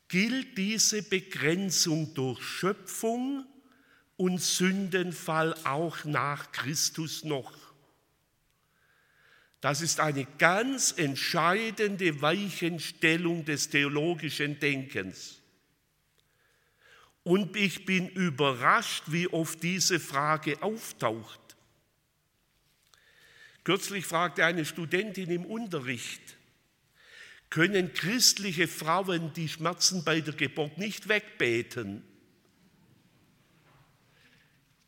Gilt 0.09 0.59
diese 0.59 1.03
Begrenzung 1.03 2.13
durch 2.13 2.43
Schöpfung 2.43 3.47
und 4.17 4.43
Sündenfall 4.43 5.55
auch 5.65 6.05
nach 6.05 6.53
Christus 6.53 7.25
noch? 7.25 7.70
Das 9.61 9.83
ist 9.83 10.01
eine 10.01 10.25
ganz 10.39 10.95
entscheidende 10.97 12.23
Weichenstellung 12.23 13.45
des 13.45 13.69
theologischen 13.69 14.59
Denkens. 14.59 15.41
Und 17.23 17.55
ich 17.57 17.85
bin 17.85 18.09
überrascht, 18.09 19.05
wie 19.09 19.29
oft 19.29 19.63
diese 19.63 20.01
Frage 20.01 20.63
auftaucht. 20.63 21.39
Kürzlich 23.63 24.07
fragte 24.07 24.45
eine 24.45 24.65
Studentin 24.65 25.31
im 25.31 25.45
Unterricht, 25.45 26.39
können 27.51 27.93
christliche 27.93 28.69
Frauen 28.69 29.33
die 29.35 29.49
Schmerzen 29.49 30.05
bei 30.05 30.21
der 30.21 30.35
Geburt 30.35 30.79
nicht 30.79 31.09
wegbeten? 31.09 32.03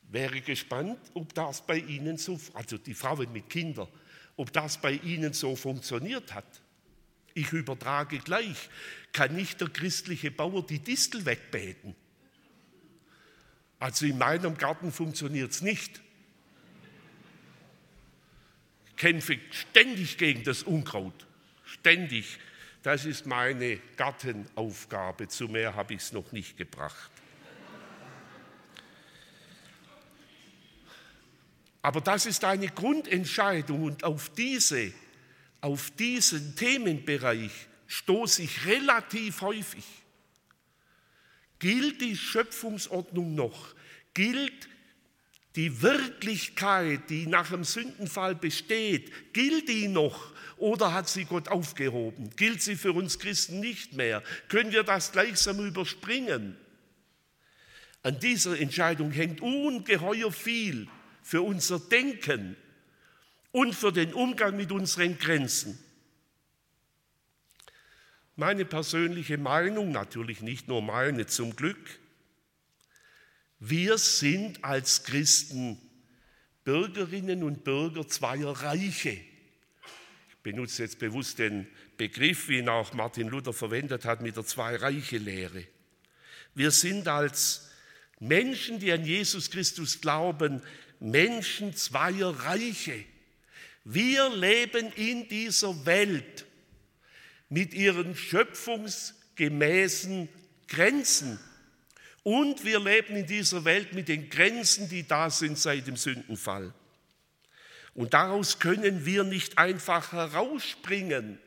Wäre 0.08 0.40
gespannt, 0.40 0.98
ob 1.14 1.34
das 1.34 1.66
bei 1.66 1.78
Ihnen 1.78 2.16
so, 2.18 2.40
also 2.54 2.78
die 2.78 2.94
Frauen 2.94 3.32
mit 3.32 3.50
Kindern, 3.50 3.88
ob 4.36 4.52
das 4.52 4.80
bei 4.80 4.92
Ihnen 4.92 5.32
so 5.32 5.56
funktioniert 5.56 6.34
hat. 6.34 6.46
Ich 7.34 7.52
übertrage 7.52 8.18
gleich, 8.18 8.68
kann 9.12 9.34
nicht 9.34 9.60
der 9.60 9.68
christliche 9.68 10.30
Bauer 10.30 10.66
die 10.66 10.78
Distel 10.78 11.24
wegbeten? 11.24 11.94
Also 13.78 14.06
in 14.06 14.18
meinem 14.18 14.56
Garten 14.56 14.92
funktioniert 14.92 15.50
es 15.50 15.60
nicht. 15.62 16.00
Ich 18.86 18.96
kämpfe 18.96 19.38
ständig 19.50 20.18
gegen 20.18 20.44
das 20.44 20.62
Unkraut, 20.62 21.26
ständig. 21.64 22.38
Das 22.82 23.04
ist 23.04 23.26
meine 23.26 23.78
Gartenaufgabe, 23.96 25.28
zu 25.28 25.48
mehr 25.48 25.74
habe 25.74 25.94
ich 25.94 26.02
es 26.02 26.12
noch 26.12 26.32
nicht 26.32 26.56
gebracht. 26.56 27.10
Aber 31.82 32.00
das 32.00 32.26
ist 32.26 32.44
eine 32.44 32.68
Grundentscheidung 32.68 33.82
und 33.82 34.04
auf, 34.04 34.30
diese, 34.30 34.92
auf 35.60 35.90
diesen 35.90 36.54
Themenbereich 36.54 37.50
stoße 37.88 38.42
ich 38.42 38.64
relativ 38.66 39.40
häufig. 39.40 39.84
Gilt 41.58 42.00
die 42.00 42.16
Schöpfungsordnung 42.16 43.34
noch? 43.34 43.74
Gilt 44.14 44.68
die 45.56 45.82
Wirklichkeit, 45.82 47.10
die 47.10 47.26
nach 47.26 47.50
dem 47.50 47.64
Sündenfall 47.64 48.34
besteht, 48.34 49.34
gilt 49.34 49.68
die 49.68 49.88
noch 49.88 50.32
oder 50.56 50.94
hat 50.94 51.08
sie 51.08 51.24
Gott 51.24 51.48
aufgehoben? 51.48 52.30
Gilt 52.36 52.62
sie 52.62 52.76
für 52.76 52.92
uns 52.92 53.18
Christen 53.18 53.60
nicht 53.60 53.94
mehr? 53.94 54.22
Können 54.48 54.72
wir 54.72 54.84
das 54.84 55.12
gleichsam 55.12 55.58
überspringen? 55.58 56.56
An 58.02 58.18
dieser 58.20 58.58
Entscheidung 58.58 59.10
hängt 59.10 59.40
ungeheuer 59.40 60.32
viel 60.32 60.88
für 61.22 61.42
unser 61.42 61.78
Denken 61.78 62.56
und 63.52 63.74
für 63.74 63.92
den 63.92 64.12
Umgang 64.12 64.56
mit 64.56 64.72
unseren 64.72 65.18
Grenzen. 65.18 65.78
Meine 68.36 68.64
persönliche 68.64 69.38
Meinung, 69.38 69.92
natürlich 69.92 70.40
nicht 70.40 70.68
nur 70.68 70.82
meine 70.82 71.26
zum 71.26 71.54
Glück, 71.54 72.00
wir 73.60 73.98
sind 73.98 74.64
als 74.64 75.04
Christen 75.04 75.78
Bürgerinnen 76.64 77.42
und 77.42 77.64
Bürger 77.64 78.06
zweier 78.08 78.50
Reiche. 78.50 79.10
Ich 79.10 80.36
benutze 80.42 80.82
jetzt 80.82 80.98
bewusst 80.98 81.38
den 81.38 81.66
Begriff, 81.96 82.48
wie 82.48 82.58
ihn 82.58 82.68
auch 82.68 82.92
Martin 82.94 83.28
Luther 83.28 83.52
verwendet 83.52 84.04
hat, 84.04 84.22
mit 84.22 84.36
der 84.36 84.44
Zwei-Reiche-Lehre. 84.44 85.64
Wir 86.54 86.70
sind 86.70 87.06
als 87.06 87.70
Menschen, 88.18 88.78
die 88.78 88.92
an 88.92 89.04
Jesus 89.04 89.50
Christus 89.50 90.00
glauben, 90.00 90.62
Menschen 91.02 91.74
zweier 91.74 92.30
Reiche. 92.30 93.04
Wir 93.84 94.30
leben 94.30 94.92
in 94.92 95.28
dieser 95.28 95.84
Welt 95.84 96.46
mit 97.48 97.74
ihren 97.74 98.14
schöpfungsgemäßen 98.14 100.28
Grenzen. 100.68 101.40
Und 102.22 102.64
wir 102.64 102.78
leben 102.78 103.16
in 103.16 103.26
dieser 103.26 103.64
Welt 103.64 103.94
mit 103.94 104.06
den 104.06 104.30
Grenzen, 104.30 104.88
die 104.88 105.04
da 105.06 105.28
sind 105.28 105.58
seit 105.58 105.88
dem 105.88 105.96
Sündenfall. 105.96 106.72
Und 107.94 108.14
daraus 108.14 108.60
können 108.60 109.04
wir 109.04 109.24
nicht 109.24 109.58
einfach 109.58 110.12
herausspringen. 110.12 111.40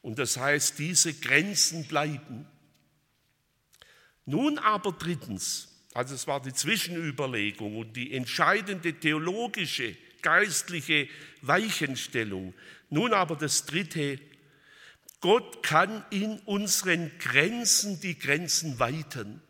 Und 0.00 0.18
das 0.18 0.38
heißt, 0.38 0.78
diese 0.78 1.12
Grenzen 1.12 1.86
bleiben. 1.86 2.46
Nun 4.24 4.58
aber 4.58 4.92
drittens, 4.92 5.71
also 5.94 6.14
es 6.14 6.26
war 6.26 6.40
die 6.40 6.52
Zwischenüberlegung 6.52 7.76
und 7.76 7.94
die 7.94 8.14
entscheidende 8.14 8.94
theologische, 8.94 9.96
geistliche 10.22 11.08
Weichenstellung. 11.42 12.54
Nun 12.88 13.12
aber 13.12 13.36
das 13.36 13.66
dritte, 13.66 14.18
Gott 15.20 15.62
kann 15.62 16.04
in 16.10 16.38
unseren 16.40 17.16
Grenzen 17.18 18.00
die 18.00 18.18
Grenzen 18.18 18.78
weiten. 18.78 19.40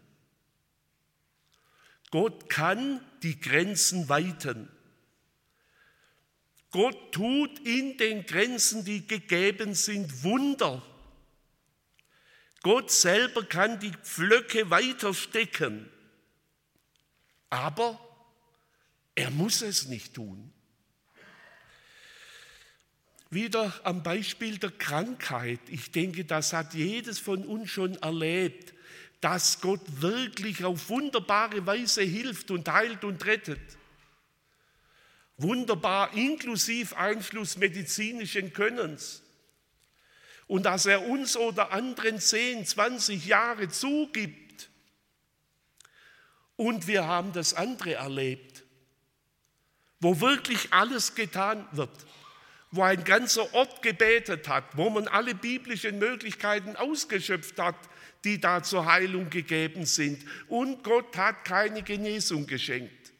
Gott 2.10 2.50
kann 2.50 3.00
die 3.22 3.40
Grenzen 3.40 4.08
weiten. 4.08 4.68
Gott 6.70 7.12
tut 7.12 7.58
in 7.60 7.96
den 7.98 8.26
Grenzen, 8.26 8.84
die 8.84 9.06
gegeben 9.06 9.74
sind, 9.74 10.22
Wunder. 10.22 10.82
Gott 12.62 12.90
selber 12.90 13.44
kann 13.44 13.78
die 13.78 13.92
Pflöcke 14.02 14.70
weiterstecken, 14.70 15.88
aber 17.52 18.00
er 19.14 19.30
muss 19.30 19.60
es 19.60 19.86
nicht 19.86 20.14
tun. 20.14 20.50
Wieder 23.28 23.78
am 23.84 24.02
Beispiel 24.02 24.56
der 24.56 24.70
Krankheit. 24.70 25.60
Ich 25.68 25.90
denke, 25.90 26.24
das 26.24 26.54
hat 26.54 26.72
jedes 26.72 27.18
von 27.18 27.44
uns 27.44 27.68
schon 27.68 27.96
erlebt, 27.96 28.72
dass 29.20 29.60
Gott 29.60 29.82
wirklich 30.00 30.64
auf 30.64 30.88
wunderbare 30.88 31.66
Weise 31.66 32.00
hilft 32.00 32.50
und 32.50 32.66
heilt 32.70 33.04
und 33.04 33.22
rettet. 33.26 33.60
Wunderbar, 35.36 36.14
inklusive 36.14 36.96
Einfluss 36.96 37.58
medizinischen 37.58 38.54
Könnens. 38.54 39.22
Und 40.46 40.64
dass 40.64 40.86
er 40.86 41.06
uns 41.06 41.36
oder 41.36 41.70
anderen 41.70 42.18
10, 42.18 42.64
20 42.64 43.26
Jahre 43.26 43.68
zugibt. 43.68 44.41
Und 46.62 46.86
wir 46.86 47.06
haben 47.06 47.32
das 47.32 47.54
andere 47.54 47.94
erlebt, 47.94 48.62
wo 49.98 50.20
wirklich 50.20 50.72
alles 50.72 51.14
getan 51.14 51.66
wird 51.72 51.90
wo 52.72 52.82
ein 52.82 53.04
ganzer 53.04 53.52
Ort 53.54 53.82
gebetet 53.82 54.48
hat, 54.48 54.76
wo 54.76 54.88
man 54.88 55.06
alle 55.06 55.34
biblischen 55.34 55.98
Möglichkeiten 55.98 56.74
ausgeschöpft 56.74 57.58
hat, 57.58 57.76
die 58.24 58.40
da 58.40 58.62
zur 58.62 58.86
Heilung 58.86 59.28
gegeben 59.28 59.84
sind. 59.84 60.24
Und 60.48 60.82
Gott 60.82 61.14
hat 61.18 61.44
keine 61.44 61.82
Genesung 61.82 62.46
geschenkt. 62.46 63.12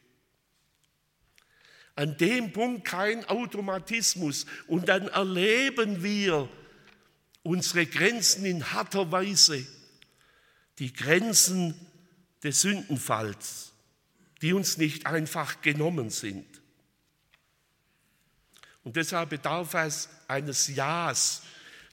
An 1.94 2.16
dem 2.16 2.50
Punkt 2.54 2.86
kein 2.86 3.26
Automatismus. 3.26 4.46
Und 4.68 4.88
dann 4.88 5.08
erleben 5.08 6.02
wir 6.02 6.48
unsere 7.42 7.84
Grenzen 7.84 8.46
in 8.46 8.72
harter 8.72 9.12
Weise. 9.12 9.66
Die 10.78 10.94
Grenzen 10.94 11.74
des 12.42 12.60
Sündenfalls, 12.60 13.72
die 14.40 14.52
uns 14.52 14.78
nicht 14.78 15.06
einfach 15.06 15.60
genommen 15.62 16.10
sind. 16.10 16.46
Und 18.84 18.96
deshalb 18.96 19.30
bedarf 19.30 19.74
es 19.74 20.08
eines 20.26 20.74
Ja's 20.74 21.42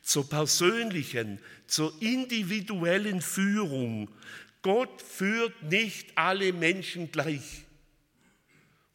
zur 0.02 0.28
persönlichen, 0.28 1.40
zur 1.68 1.94
individuellen 2.02 3.22
Führung. 3.22 4.10
Gott 4.62 5.02
führt 5.02 5.62
nicht 5.64 6.18
alle 6.18 6.52
Menschen 6.52 7.12
gleich. 7.12 7.66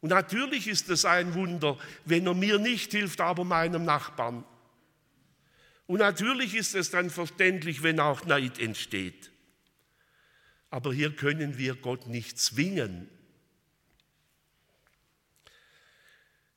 Und 0.01 0.09
natürlich 0.09 0.67
ist 0.67 0.89
es 0.89 1.05
ein 1.05 1.33
Wunder, 1.33 1.77
wenn 2.03 2.27
er 2.27 2.33
mir 2.33 2.59
nicht 2.59 2.91
hilft, 2.91 3.21
aber 3.21 3.43
meinem 3.43 3.85
Nachbarn. 3.85 4.43
Und 5.87 5.99
natürlich 5.99 6.53
ist 6.53 6.75
es 6.75 6.91
dann 6.91 7.09
verständlich, 7.09 7.81
wenn 7.81 7.99
auch 7.99 8.25
Neid 8.25 8.59
entsteht. 8.59 9.31
Aber 10.69 10.93
hier 10.93 11.15
können 11.15 11.57
wir 11.57 11.75
Gott 11.75 12.07
nicht 12.07 12.39
zwingen. 12.39 13.09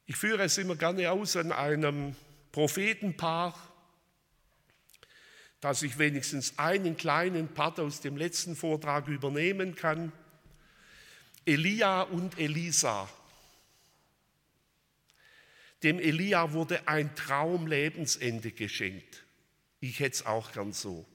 Ich 0.06 0.16
führe 0.16 0.44
es 0.44 0.56
immer 0.56 0.74
gerne 0.74 1.10
aus 1.10 1.36
an 1.36 1.52
einem 1.52 2.16
Prophetenpaar, 2.50 3.54
dass 5.60 5.82
ich 5.82 5.98
wenigstens 5.98 6.58
einen 6.58 6.96
kleinen 6.96 7.48
Part 7.48 7.78
aus 7.78 8.00
dem 8.00 8.16
letzten 8.16 8.56
Vortrag 8.56 9.06
übernehmen 9.08 9.74
kann. 9.74 10.12
Elia 11.44 12.02
und 12.02 12.38
Elisa. 12.38 13.08
Dem 15.82 15.98
Elia 15.98 16.52
wurde 16.52 16.88
ein 16.88 17.14
Traumlebensende 17.14 18.52
geschenkt. 18.52 19.24
Ich 19.80 20.00
hätte 20.00 20.14
es 20.14 20.26
auch 20.26 20.52
gern 20.52 20.72
so. 20.72 21.06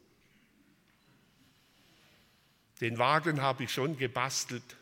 Den 2.84 3.00
Wagen 3.00 3.42
habe 3.42 3.64
ich 3.64 3.74
schon 3.74 3.98
gebastelt. 3.98 4.78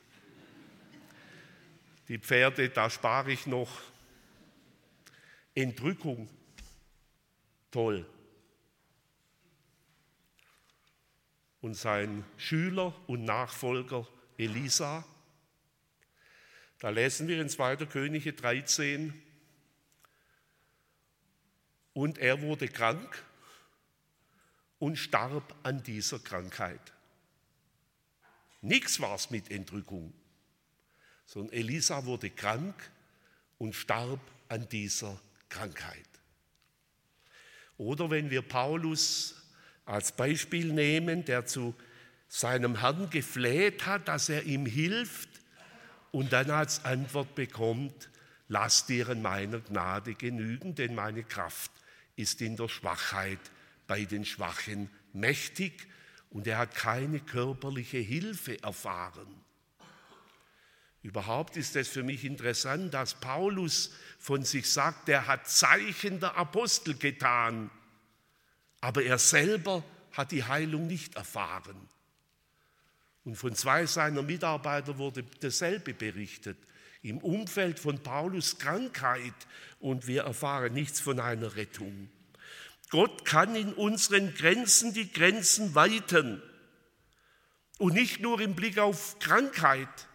Die 2.10 2.18
Pferde, 2.18 2.68
da 2.70 2.90
spare 2.90 3.32
ich 3.32 3.48
noch. 3.48 3.70
Entrückung, 5.56 6.28
toll. 7.72 8.06
und 11.62 11.76
sein 11.76 12.26
Schüler 12.38 12.94
und 13.08 13.24
Nachfolger 13.24 14.08
Elisa. 14.38 15.06
Da 16.80 16.90
lesen 16.90 17.28
wir 17.28 17.40
in 17.40 17.50
2. 17.50 17.86
Könige 17.86 18.34
13, 18.34 19.14
und 21.94 22.18
er 22.18 22.42
wurde 22.42 22.68
krank 22.68 23.24
und 24.80 24.96
starb 24.96 25.54
an 25.62 25.84
dieser 25.84 26.20
Krankheit. 26.20 26.94
Nichts 28.62 29.00
war 29.00 29.16
es 29.16 29.32
mit 29.32 29.50
Entrückung, 29.50 30.14
sondern 31.26 31.54
Elisa 31.54 32.06
wurde 32.06 32.30
krank 32.30 32.76
und 33.58 33.76
starb 33.76 34.20
an 34.50 34.68
dieser 34.70 35.20
Krankheit. 35.50 36.08
Oder 37.78 38.12
wenn 38.12 38.30
wir 38.30 38.44
Paulus 38.44 39.36
als 39.86 40.12
Beispiel 40.12 40.72
nehmen, 40.72 41.26
der 41.26 41.46
zu 41.46 41.74
seinem 42.28 42.80
Herrn 42.80 43.10
gefleht 43.10 43.86
hat, 43.86 44.08
dass 44.08 44.30
er 44.30 44.44
ihm 44.44 44.66
hilft 44.66 45.30
und 46.12 46.32
dann 46.32 46.52
als 46.52 46.86
Antwort 46.86 47.34
bekommt, 47.34 48.10
lass 48.48 48.86
dir 48.86 49.10
in 49.10 49.22
meiner 49.22 49.60
Gnade 49.60 50.14
genügen, 50.14 50.76
denn 50.76 50.94
meine 50.94 51.24
Kraft 51.24 51.72
ist 52.16 52.42
in 52.42 52.56
der 52.56 52.70
Schwachheit 52.70 53.40
bei 53.88 54.06
den 54.06 54.26
Schwachen 54.26 54.90
mächtig 55.14 55.88
und 56.32 56.48
er 56.48 56.58
hat 56.58 56.74
keine 56.74 57.20
körperliche 57.20 57.98
Hilfe 57.98 58.62
erfahren. 58.64 59.28
Überhaupt 61.04 61.58
ist 61.58 61.76
es 61.76 61.88
für 61.88 62.04
mich 62.04 62.24
interessant, 62.24 62.94
dass 62.94 63.20
Paulus 63.20 63.92
von 64.20 64.44
sich 64.44 64.70
sagt, 64.72 65.10
er 65.10 65.28
hat 65.28 65.48
Zeichen 65.48 66.20
der 66.20 66.38
Apostel 66.38 66.96
getan, 66.96 67.70
aber 68.82 69.04
er 69.04 69.18
selber 69.18 69.84
hat 70.14 70.32
die 70.32 70.44
Heilung 70.44 70.88
nicht 70.88 71.16
erfahren. 71.16 71.90
Und 73.24 73.36
von 73.36 73.56
zwei 73.56 73.86
seiner 73.86 74.22
Mitarbeiter 74.22 74.98
wurde 74.98 75.24
dasselbe 75.42 75.94
berichtet. 75.94 76.58
Im 77.02 77.18
Umfeld 77.18 77.80
von 77.80 78.02
Paulus 78.02 78.58
Krankheit 78.58 79.34
und 79.80 80.08
wir 80.08 80.24
erfahren 80.24 80.74
nichts 80.74 81.00
von 81.00 81.20
einer 81.20 81.56
Rettung. 81.56 82.10
Gott 82.92 83.24
kann 83.24 83.56
in 83.56 83.74
unseren 83.74 84.36
Grenzen 84.36 84.94
die 84.94 85.12
Grenzen 85.12 85.74
weiten. 85.74 86.44
Und 87.80 87.94
nicht 87.94 88.20
nur 88.20 88.40
im 88.42 88.54
Blick 88.54 88.78
auf 88.78 89.18
Krankheit, 89.20 90.08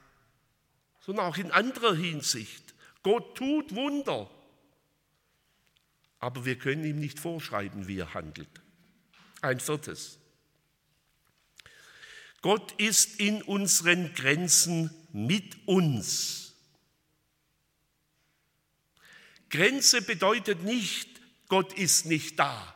sondern 1.00 1.24
auch 1.24 1.38
in 1.38 1.50
anderer 1.50 1.94
Hinsicht. 1.94 2.74
Gott 3.02 3.36
tut 3.36 3.74
Wunder. 3.74 4.30
Aber 6.18 6.44
wir 6.44 6.58
können 6.58 6.84
ihm 6.84 7.00
nicht 7.00 7.18
vorschreiben, 7.18 7.88
wie 7.88 7.98
er 7.98 8.14
handelt. 8.14 8.60
Ein 9.40 9.58
viertes. 9.58 10.18
Gott 12.42 12.72
ist 12.72 13.18
in 13.18 13.42
unseren 13.42 14.12
Grenzen 14.14 14.90
mit 15.12 15.66
uns. 15.66 16.54
Grenze 19.48 20.02
bedeutet 20.02 20.62
nicht, 20.62 21.15
Gott 21.48 21.72
ist 21.74 22.06
nicht 22.06 22.38
da. 22.38 22.74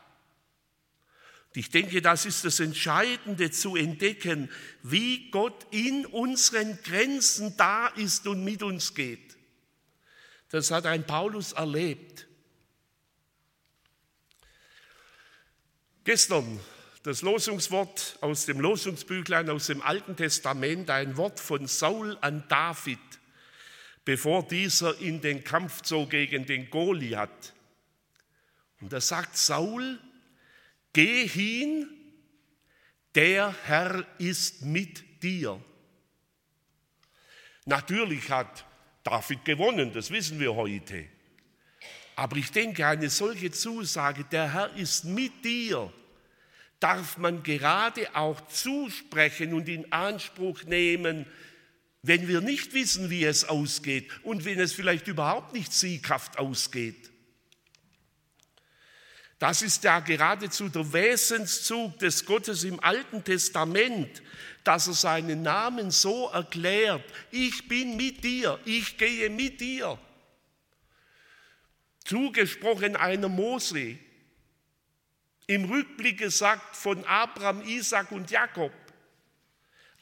Ich 1.52 1.70
denke, 1.70 2.00
das 2.00 2.26
ist 2.26 2.44
das 2.44 2.60
Entscheidende 2.60 3.50
zu 3.50 3.74
entdecken, 3.74 4.48
wie 4.82 5.30
Gott 5.30 5.66
in 5.72 6.06
unseren 6.06 6.80
Grenzen 6.82 7.56
da 7.56 7.88
ist 7.88 8.26
und 8.28 8.44
mit 8.44 8.62
uns 8.62 8.94
geht. 8.94 9.36
Das 10.50 10.70
hat 10.70 10.86
ein 10.86 11.06
Paulus 11.06 11.52
erlebt. 11.52 12.28
Gestern 16.04 16.60
das 17.02 17.22
Losungswort 17.22 18.18
aus 18.20 18.46
dem 18.46 18.60
Losungsbüchlein 18.60 19.48
aus 19.48 19.66
dem 19.66 19.82
Alten 19.82 20.16
Testament, 20.16 20.90
ein 20.90 21.16
Wort 21.16 21.40
von 21.40 21.66
Saul 21.66 22.16
an 22.20 22.44
David, 22.48 22.98
bevor 24.04 24.46
dieser 24.46 24.98
in 25.00 25.20
den 25.20 25.42
Kampf 25.42 25.82
zog 25.82 26.10
gegen 26.10 26.46
den 26.46 26.68
Goliath. 26.70 27.54
Und 28.80 28.92
da 28.92 29.00
sagt 29.00 29.36
Saul, 29.36 29.98
geh 30.92 31.26
hin, 31.26 31.88
der 33.14 33.54
Herr 33.64 34.06
ist 34.18 34.62
mit 34.62 35.22
dir. 35.22 35.62
Natürlich 37.66 38.30
hat 38.30 38.64
David 39.02 39.44
gewonnen, 39.44 39.92
das 39.92 40.10
wissen 40.10 40.40
wir 40.40 40.54
heute. 40.54 41.06
Aber 42.16 42.36
ich 42.36 42.50
denke, 42.50 42.86
eine 42.86 43.10
solche 43.10 43.50
Zusage, 43.50 44.24
der 44.24 44.52
Herr 44.52 44.74
ist 44.76 45.04
mit 45.04 45.44
dir, 45.44 45.92
darf 46.78 47.18
man 47.18 47.42
gerade 47.42 48.14
auch 48.14 48.46
zusprechen 48.48 49.54
und 49.54 49.68
in 49.68 49.92
Anspruch 49.92 50.64
nehmen, 50.64 51.26
wenn 52.02 52.28
wir 52.28 52.40
nicht 52.40 52.72
wissen, 52.72 53.10
wie 53.10 53.24
es 53.24 53.44
ausgeht 53.44 54.10
und 54.22 54.44
wenn 54.44 54.58
es 54.58 54.72
vielleicht 54.72 55.06
überhaupt 55.06 55.52
nicht 55.52 55.72
sieghaft 55.72 56.38
ausgeht. 56.38 57.09
Das 59.40 59.62
ist 59.62 59.82
ja 59.84 60.00
geradezu 60.00 60.68
der 60.68 60.92
Wesenszug 60.92 61.98
des 61.98 62.26
Gottes 62.26 62.62
im 62.62 62.78
Alten 62.78 63.24
Testament, 63.24 64.22
dass 64.64 64.86
er 64.86 64.92
seinen 64.92 65.40
Namen 65.40 65.90
so 65.90 66.28
erklärt, 66.28 67.02
ich 67.30 67.66
bin 67.66 67.96
mit 67.96 68.22
dir, 68.22 68.60
ich 68.66 68.98
gehe 68.98 69.30
mit 69.30 69.58
dir. 69.62 69.98
Zugesprochen 72.04 72.96
einer 72.96 73.30
Mose, 73.30 73.96
im 75.46 75.64
Rückblick 75.64 76.18
gesagt 76.18 76.76
von 76.76 77.02
Abraham, 77.06 77.62
Isaac 77.66 78.12
und 78.12 78.30
Jakob. 78.30 78.72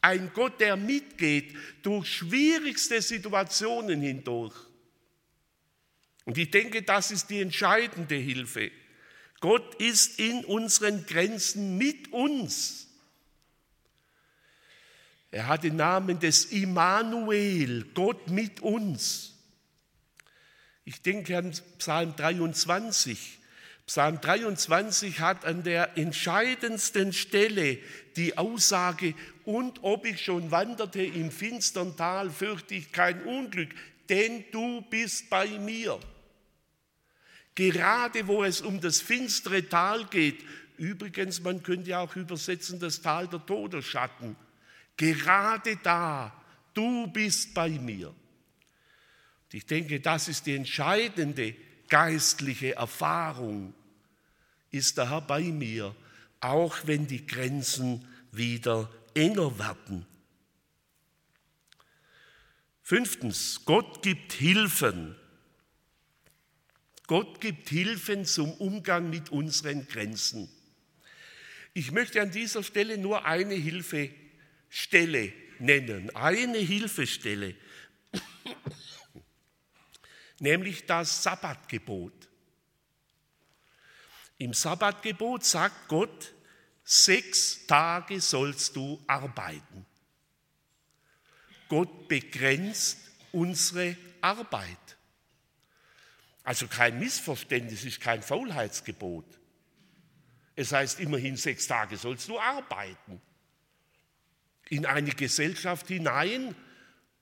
Ein 0.01 0.33
Gott, 0.35 0.61
der 0.61 0.77
mitgeht 0.77 1.57
durch 1.85 2.13
schwierigste 2.13 3.01
Situationen 3.01 4.01
hindurch. 4.01 4.57
Und 6.25 6.37
ich 6.37 6.51
denke, 6.51 6.83
das 6.83 7.13
ist 7.13 7.31
die 7.31 7.41
entscheidende 7.41 8.17
Hilfe. 8.17 8.73
Gott 9.41 9.75
ist 9.77 10.19
in 10.19 10.45
unseren 10.45 11.07
Grenzen 11.07 11.79
mit 11.79 12.13
uns. 12.13 12.89
Er 15.31 15.47
hat 15.47 15.65
den 15.65 15.77
Namen 15.77 16.19
des 16.19 16.47
Immanuel, 16.47 17.85
Gott 17.95 18.31
mit 18.31 18.61
uns. 18.61 19.35
Ich 20.85 21.03
denke 21.03 21.37
an 21.37 21.53
Psalm 21.79 22.17
23. 22.17 23.39
Psalm 23.87 24.21
23 24.21 25.21
hat 25.21 25.45
an 25.45 25.63
der 25.63 25.97
entscheidendsten 25.97 27.13
Stelle 27.13 27.79
die 28.17 28.37
Aussage, 28.37 29.15
und 29.45 29.83
ob 29.83 30.05
ich 30.05 30.23
schon 30.23 30.51
wanderte 30.51 31.03
im 31.03 31.31
finstern 31.31 31.97
Tal, 31.97 32.31
fürchte 32.31 32.75
ich 32.75 32.93
kein 32.93 33.23
Unglück, 33.23 33.71
denn 34.11 34.45
du 34.53 34.83
bist 34.83 35.31
bei 35.31 35.47
mir. 35.59 35.99
Gerade 37.59 38.29
wo 38.29 38.45
es 38.45 38.61
um 38.61 38.81
das 38.81 39.01
finstere 39.01 39.69
Tal 39.69 40.05
geht, 40.05 40.45
übrigens, 40.77 41.41
man 41.41 41.61
könnte 41.61 41.91
ja 41.91 41.99
auch 41.99 42.15
übersetzen, 42.15 42.79
das 42.79 43.03
Tal 43.03 43.27
der 43.27 43.45
Todesschatten, 43.45 44.37
gerade 44.97 45.75
da, 45.83 46.41
du 46.73 47.09
bist 47.09 47.55
bei 47.55 47.71
mir. 47.71 48.11
Und 48.11 49.55
ich 49.55 49.67
denke, 49.67 49.99
das 49.99 50.29
ist 50.29 50.47
die 50.47 50.55
entscheidende 50.55 51.57
geistliche 51.89 52.77
Erfahrung. 52.77 53.75
Ist 54.71 54.97
der 54.97 55.11
Herr 55.11 55.23
bei 55.23 55.43
mir, 55.43 55.97
auch 56.39 56.77
wenn 56.85 57.09
die 57.09 57.27
Grenzen 57.27 58.07
wieder 58.31 58.89
enger 59.15 59.59
werden. 59.59 60.07
Fünftens, 62.85 63.63
Gott 63.65 64.01
gibt 64.05 64.35
Hilfen. 64.35 65.17
Gott 67.09 67.41
gibt 67.41 67.71
Hilfen 67.71 68.27
zum 68.27 68.53
Umgang 68.53 69.09
mit 69.09 69.31
unseren 69.31 69.89
Grenzen. 69.89 70.47
Ich 71.73 71.91
möchte 71.91 72.21
an 72.21 72.31
dieser 72.31 72.63
Stelle 72.63 72.99
nur 72.99 73.25
eine 73.25 73.55
Hilfestelle 73.55 75.33
nennen, 75.59 76.15
eine 76.15 76.59
Hilfestelle, 76.59 77.55
nämlich 80.39 80.85
das 80.85 81.23
Sabbatgebot. 81.23 82.29
Im 84.37 84.53
Sabbatgebot 84.53 85.45
sagt 85.45 85.89
Gott, 85.89 86.35
sechs 86.85 87.67
Tage 87.67 88.21
sollst 88.21 88.77
du 88.77 89.03
arbeiten. 89.07 89.87
Gott 91.71 92.07
begrenzt 92.07 92.99
unsere 93.33 93.97
Arbeit. 94.21 94.88
Also 96.49 96.67
kein 96.67 96.99
Missverständnis, 96.99 97.85
ist 97.85 98.01
kein 98.01 98.23
Faulheitsgebot. 98.23 99.27
Es 100.57 100.73
heißt 100.73 100.99
immerhin, 100.99 101.37
sechs 101.37 101.67
Tage 101.67 101.99
sollst 101.99 102.27
du 102.27 102.41
arbeiten. 102.41 103.21
In 104.71 104.87
eine 104.87 105.11
Gesellschaft 105.11 105.89
hinein, 105.89 106.55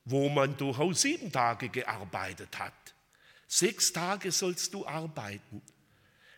wo 0.04 0.28
man 0.28 0.56
durchaus 0.56 1.02
sieben 1.02 1.32
Tage 1.32 1.70
gearbeitet 1.70 2.56
hat. 2.60 2.94
Sechs 3.48 3.92
Tage 3.92 4.30
sollst 4.30 4.72
du 4.74 4.86
arbeiten. 4.86 5.60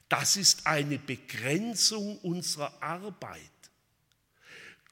Das 0.08 0.38
ist 0.38 0.66
eine 0.66 0.98
Begrenzung 0.98 2.16
unserer 2.20 2.82
Arbeit. 2.82 3.42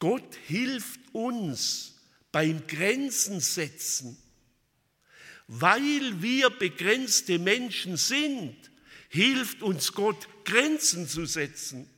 Gott 0.01 0.35
hilft 0.47 1.01
uns 1.15 1.95
beim 2.31 2.67
Grenzen 2.67 3.41
setzen. 3.41 4.19
Weil 5.49 6.23
wir 6.23 6.51
begrenzte 6.51 7.39
Menschen 7.39 7.97
sind, 7.97 8.57
hilft 9.09 9.63
uns 9.63 9.93
Gott, 9.93 10.29
Grenzen 10.45 11.09
zu 11.09 11.25
setzen. 11.25 11.89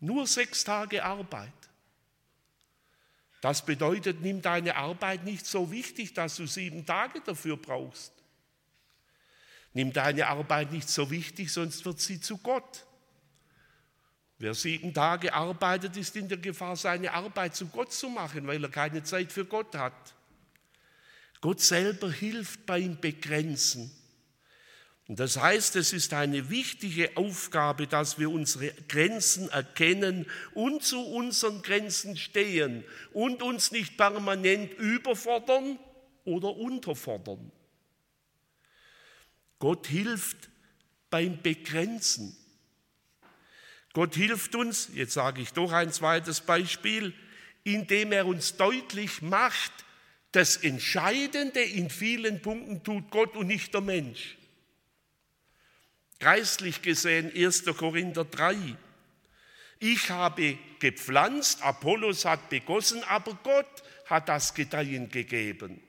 Nur 0.00 0.26
sechs 0.26 0.64
Tage 0.64 1.04
Arbeit. 1.04 1.52
Das 3.40 3.64
bedeutet, 3.64 4.22
nimm 4.22 4.42
deine 4.42 4.74
Arbeit 4.76 5.24
nicht 5.24 5.46
so 5.46 5.70
wichtig, 5.70 6.14
dass 6.14 6.36
du 6.36 6.46
sieben 6.46 6.84
Tage 6.84 7.20
dafür 7.20 7.56
brauchst. 7.56 8.12
Nimm 9.72 9.92
deine 9.92 10.26
Arbeit 10.26 10.72
nicht 10.72 10.88
so 10.88 11.10
wichtig, 11.10 11.52
sonst 11.52 11.84
wird 11.84 12.00
sie 12.00 12.20
zu 12.20 12.38
Gott. 12.38 12.86
Wer 14.38 14.54
sieben 14.54 14.92
Tage 14.92 15.32
arbeitet, 15.32 15.96
ist 15.96 16.16
in 16.16 16.28
der 16.28 16.38
Gefahr, 16.38 16.76
seine 16.76 17.12
Arbeit 17.12 17.54
zu 17.54 17.68
Gott 17.68 17.92
zu 17.92 18.08
machen, 18.08 18.46
weil 18.46 18.62
er 18.62 18.70
keine 18.70 19.02
Zeit 19.02 19.32
für 19.32 19.44
Gott 19.44 19.74
hat. 19.74 20.15
Gott 21.40 21.60
selber 21.60 22.10
hilft 22.10 22.66
beim 22.66 23.00
Begrenzen. 23.00 23.90
Und 25.08 25.20
das 25.20 25.38
heißt, 25.38 25.76
es 25.76 25.92
ist 25.92 26.12
eine 26.14 26.50
wichtige 26.50 27.16
Aufgabe, 27.16 27.86
dass 27.86 28.18
wir 28.18 28.28
unsere 28.30 28.72
Grenzen 28.88 29.48
erkennen 29.50 30.26
und 30.52 30.82
zu 30.82 31.00
unseren 31.00 31.62
Grenzen 31.62 32.16
stehen 32.16 32.84
und 33.12 33.42
uns 33.42 33.70
nicht 33.70 33.96
permanent 33.96 34.74
überfordern 34.74 35.78
oder 36.24 36.56
unterfordern. 36.56 37.52
Gott 39.60 39.86
hilft 39.86 40.50
beim 41.08 41.40
Begrenzen. 41.40 42.36
Gott 43.92 44.16
hilft 44.16 44.56
uns, 44.56 44.90
jetzt 44.92 45.14
sage 45.14 45.40
ich 45.40 45.52
doch 45.52 45.72
ein 45.72 45.92
zweites 45.92 46.40
Beispiel, 46.40 47.14
indem 47.62 48.12
er 48.12 48.26
uns 48.26 48.56
deutlich 48.56 49.22
macht, 49.22 49.85
das 50.36 50.58
Entscheidende 50.58 51.62
in 51.62 51.88
vielen 51.88 52.42
Punkten 52.42 52.82
tut 52.84 53.10
Gott 53.10 53.34
und 53.36 53.46
nicht 53.46 53.72
der 53.72 53.80
Mensch. 53.80 54.36
Geistlich 56.18 56.82
gesehen 56.82 57.32
1. 57.34 57.64
Korinther 57.64 58.26
3. 58.26 58.76
Ich 59.78 60.10
habe 60.10 60.58
gepflanzt, 60.78 61.62
Apollos 61.62 62.26
hat 62.26 62.50
begossen, 62.50 63.02
aber 63.04 63.38
Gott 63.42 63.82
hat 64.04 64.28
das 64.28 64.52
Gedeihen 64.52 65.08
gegeben. 65.08 65.80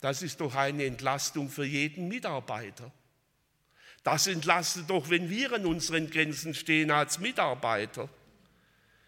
Das 0.00 0.22
ist 0.22 0.40
doch 0.40 0.54
eine 0.54 0.86
Entlastung 0.86 1.50
für 1.50 1.66
jeden 1.66 2.08
Mitarbeiter. 2.08 2.90
Das 4.02 4.26
entlastet 4.26 4.88
doch, 4.88 5.10
wenn 5.10 5.28
wir 5.28 5.52
an 5.52 5.66
unseren 5.66 6.08
Grenzen 6.08 6.54
stehen 6.54 6.90
als 6.90 7.18
Mitarbeiter. 7.18 8.08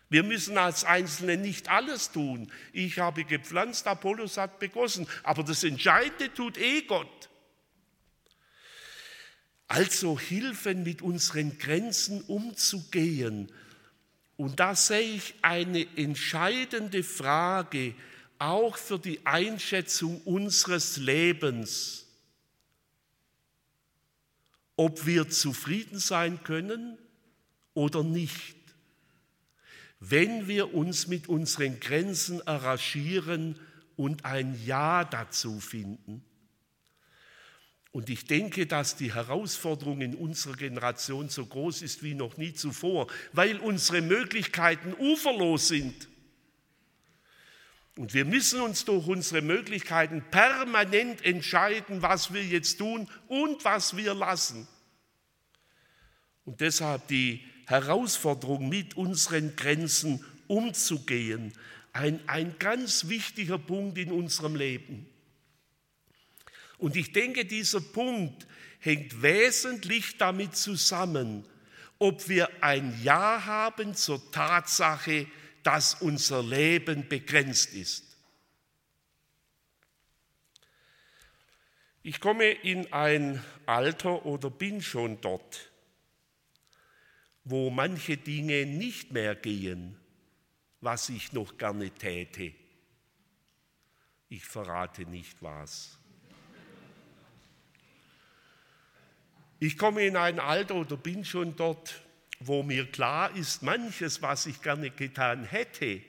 Wir 0.08 0.22
müssen 0.22 0.58
als 0.58 0.84
Einzelne 0.84 1.36
nicht 1.36 1.68
alles 1.68 2.12
tun. 2.12 2.52
Ich 2.72 2.98
habe 2.98 3.24
gepflanzt, 3.24 3.86
Apollos 3.86 4.36
hat 4.36 4.58
begossen, 4.58 5.06
aber 5.22 5.42
das 5.42 5.64
Entscheidende 5.64 6.32
tut 6.32 6.58
eh 6.58 6.82
Gott. 6.82 7.28
Also 9.66 10.18
Hilfen 10.18 10.82
mit 10.82 11.02
unseren 11.02 11.58
Grenzen 11.58 12.20
umzugehen. 12.22 13.50
Und 14.36 14.60
da 14.60 14.74
sehe 14.74 15.14
ich 15.16 15.34
eine 15.42 15.86
entscheidende 15.96 17.02
Frage, 17.02 17.94
auch 18.38 18.76
für 18.76 18.98
die 18.98 19.24
Einschätzung 19.24 20.20
unseres 20.22 20.96
Lebens 20.96 22.04
ob 24.76 25.06
wir 25.06 25.28
zufrieden 25.28 25.98
sein 25.98 26.42
können 26.42 26.98
oder 27.74 28.02
nicht, 28.02 28.53
wenn 30.10 30.48
wir 30.48 30.74
uns 30.74 31.06
mit 31.06 31.28
unseren 31.28 31.80
Grenzen 31.80 32.46
arrangieren 32.46 33.58
und 33.96 34.24
ein 34.24 34.60
Ja 34.64 35.04
dazu 35.04 35.60
finden. 35.60 36.22
Und 37.90 38.10
ich 38.10 38.26
denke, 38.26 38.66
dass 38.66 38.96
die 38.96 39.14
Herausforderung 39.14 40.00
in 40.00 40.14
unserer 40.14 40.56
Generation 40.56 41.28
so 41.28 41.46
groß 41.46 41.82
ist 41.82 42.02
wie 42.02 42.14
noch 42.14 42.36
nie 42.36 42.52
zuvor, 42.52 43.06
weil 43.32 43.58
unsere 43.58 44.02
Möglichkeiten 44.02 44.94
uferlos 44.98 45.68
sind. 45.68 46.08
Und 47.96 48.12
wir 48.12 48.24
müssen 48.24 48.60
uns 48.60 48.84
durch 48.84 49.06
unsere 49.06 49.42
Möglichkeiten 49.42 50.24
permanent 50.30 51.24
entscheiden, 51.24 52.02
was 52.02 52.34
wir 52.34 52.44
jetzt 52.44 52.78
tun 52.78 53.08
und 53.28 53.64
was 53.64 53.96
wir 53.96 54.12
lassen. 54.12 54.66
Und 56.44 56.60
deshalb 56.60 57.06
die 57.06 57.42
Herausforderung, 57.66 58.68
mit 58.68 58.96
unseren 58.96 59.56
Grenzen 59.56 60.24
umzugehen, 60.46 61.52
ein, 61.92 62.20
ein 62.26 62.58
ganz 62.58 63.08
wichtiger 63.08 63.58
Punkt 63.58 63.98
in 63.98 64.10
unserem 64.10 64.56
Leben. 64.56 65.06
Und 66.78 66.96
ich 66.96 67.12
denke, 67.12 67.44
dieser 67.44 67.80
Punkt 67.80 68.46
hängt 68.80 69.22
wesentlich 69.22 70.18
damit 70.18 70.56
zusammen, 70.56 71.44
ob 71.98 72.28
wir 72.28 72.48
ein 72.62 73.00
Ja 73.02 73.44
haben 73.46 73.94
zur 73.94 74.30
Tatsache, 74.30 75.26
dass 75.62 75.94
unser 75.94 76.42
Leben 76.42 77.08
begrenzt 77.08 77.72
ist. 77.72 78.04
Ich 82.02 82.20
komme 82.20 82.50
in 82.50 82.92
ein 82.92 83.42
Alter 83.64 84.26
oder 84.26 84.50
bin 84.50 84.82
schon 84.82 85.22
dort, 85.22 85.70
wo 87.44 87.70
manche 87.70 88.16
Dinge 88.16 88.66
nicht 88.66 89.12
mehr 89.12 89.34
gehen, 89.34 89.96
was 90.80 91.08
ich 91.08 91.32
noch 91.32 91.58
gerne 91.58 91.90
täte. 91.90 92.52
Ich 94.28 94.44
verrate 94.44 95.02
nicht 95.02 95.42
was. 95.42 95.98
Ich 99.60 99.78
komme 99.78 100.06
in 100.06 100.16
ein 100.16 100.40
Alter 100.40 100.74
oder 100.74 100.96
bin 100.96 101.24
schon 101.24 101.56
dort, 101.56 102.02
wo 102.40 102.62
mir 102.62 102.90
klar 102.90 103.34
ist, 103.34 103.62
manches, 103.62 104.20
was 104.20 104.46
ich 104.46 104.60
gerne 104.60 104.90
getan 104.90 105.44
hätte, 105.44 106.02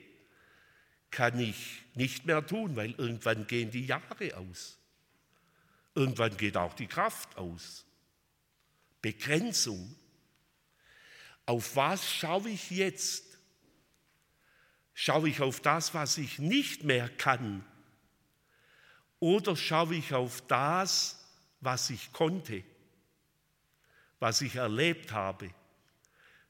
kann 1.10 1.38
ich 1.40 1.82
nicht 1.94 2.26
mehr 2.26 2.44
tun, 2.46 2.76
weil 2.76 2.92
irgendwann 2.92 3.46
gehen 3.46 3.70
die 3.70 3.86
Jahre 3.86 4.36
aus. 4.36 4.78
Irgendwann 5.94 6.36
geht 6.36 6.56
auch 6.56 6.74
die 6.74 6.88
Kraft 6.88 7.36
aus. 7.38 7.86
Begrenzung. 9.00 9.94
Auf 11.46 11.76
was 11.76 12.12
schaue 12.12 12.50
ich 12.50 12.70
jetzt? 12.70 13.38
Schaue 14.94 15.28
ich 15.28 15.40
auf 15.40 15.60
das, 15.60 15.94
was 15.94 16.18
ich 16.18 16.38
nicht 16.38 16.84
mehr 16.84 17.08
kann? 17.08 17.64
Oder 19.20 19.56
schaue 19.56 19.94
ich 19.94 20.12
auf 20.12 20.46
das, 20.46 21.24
was 21.60 21.90
ich 21.90 22.12
konnte, 22.12 22.62
was 24.18 24.40
ich 24.40 24.56
erlebt 24.56 25.12
habe? 25.12 25.50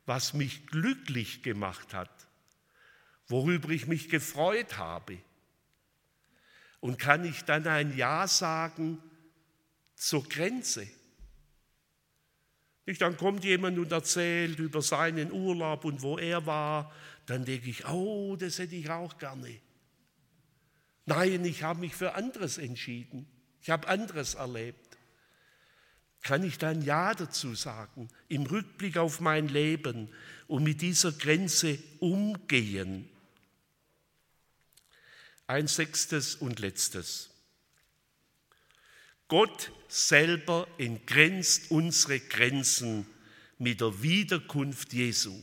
was 0.07 0.33
mich 0.33 0.67
glücklich 0.69 1.43
gemacht 1.43 1.93
hat, 1.93 2.29
worüber 3.27 3.71
ich 3.71 3.89
mich 3.89 4.09
gefreut 4.09 4.79
habe. 4.79 5.19
Und 6.81 6.99
kann 6.99 7.25
ich 7.25 7.45
dann 7.45 7.67
ein 7.67 7.97
Ja 7.97 8.29
sagen 8.29 9.03
zur 9.97 10.29
Grenze? 10.29 10.87
Nicht, 12.87 13.03
dann 13.03 13.17
kommt 13.17 13.45
jemand 13.45 13.79
und 13.79 13.93
erzählt 13.93 14.59
über 14.59 14.81
seinen 14.81 15.33
Urlaub 15.33 15.85
und 15.85 16.03
wo 16.03 16.19
er 16.19 16.47
war, 16.47 16.93
dann 17.27 17.45
denke 17.45 17.69
ich, 17.69 17.87
oh, 17.89 18.37
das 18.37 18.59
hätte 18.59 18.77
ich 18.77 18.89
auch 18.89 19.19
gerne. 19.19 19.61
Nein, 21.05 21.45
ich 21.45 21.63
habe 21.63 21.81
mich 21.81 21.95
für 21.95 22.15
anderes 22.15 22.59
entschieden. 22.59 23.27
Ich 23.61 23.71
habe 23.71 23.89
anderes 23.89 24.35
erlebt 24.35 24.87
kann 26.27 26.43
ich 26.43 26.59
dann 26.59 26.83
Ja 26.83 27.15
dazu 27.15 27.55
sagen, 27.55 28.09
im 28.29 28.47
Rückblick 28.47 28.97
auf 28.97 29.21
mein 29.21 29.47
Leben 29.47 30.09
und 30.49 30.65
mit 30.65 30.83
dieser 30.83 31.13
Grenze 31.13 31.79
umgehen. 32.01 33.09
Ein 35.47 35.69
sechstes 35.69 36.35
und 36.35 36.59
letztes. 36.59 37.31
Gott 39.29 39.73
selber 39.89 40.69
entgrenzt 40.79 41.71
unsere 41.71 42.21
Grenzen 42.21 43.07
mit 43.59 43.81
der 43.81 44.03
Wiederkunft 44.03 44.93
Jesu. 44.93 45.35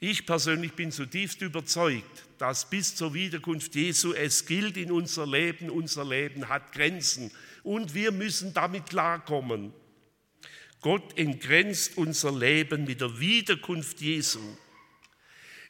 Ich 0.00 0.26
persönlich 0.26 0.74
bin 0.74 0.92
zutiefst 0.92 1.40
überzeugt, 1.40 2.26
dass 2.36 2.68
bis 2.68 2.94
zur 2.94 3.14
Wiederkunft 3.14 3.74
Jesu 3.74 4.12
es 4.12 4.44
gilt 4.44 4.76
in 4.76 4.92
unser 4.92 5.26
Leben, 5.26 5.70
unser 5.70 6.04
Leben 6.04 6.48
hat 6.50 6.72
Grenzen 6.72 7.30
und 7.62 7.94
wir 7.94 8.12
müssen 8.12 8.52
damit 8.52 8.90
klarkommen. 8.90 9.72
Gott 10.82 11.16
entgrenzt 11.16 11.96
unser 11.96 12.30
Leben 12.30 12.84
mit 12.84 13.00
der 13.00 13.18
Wiederkunft 13.18 14.02
Jesu. 14.02 14.40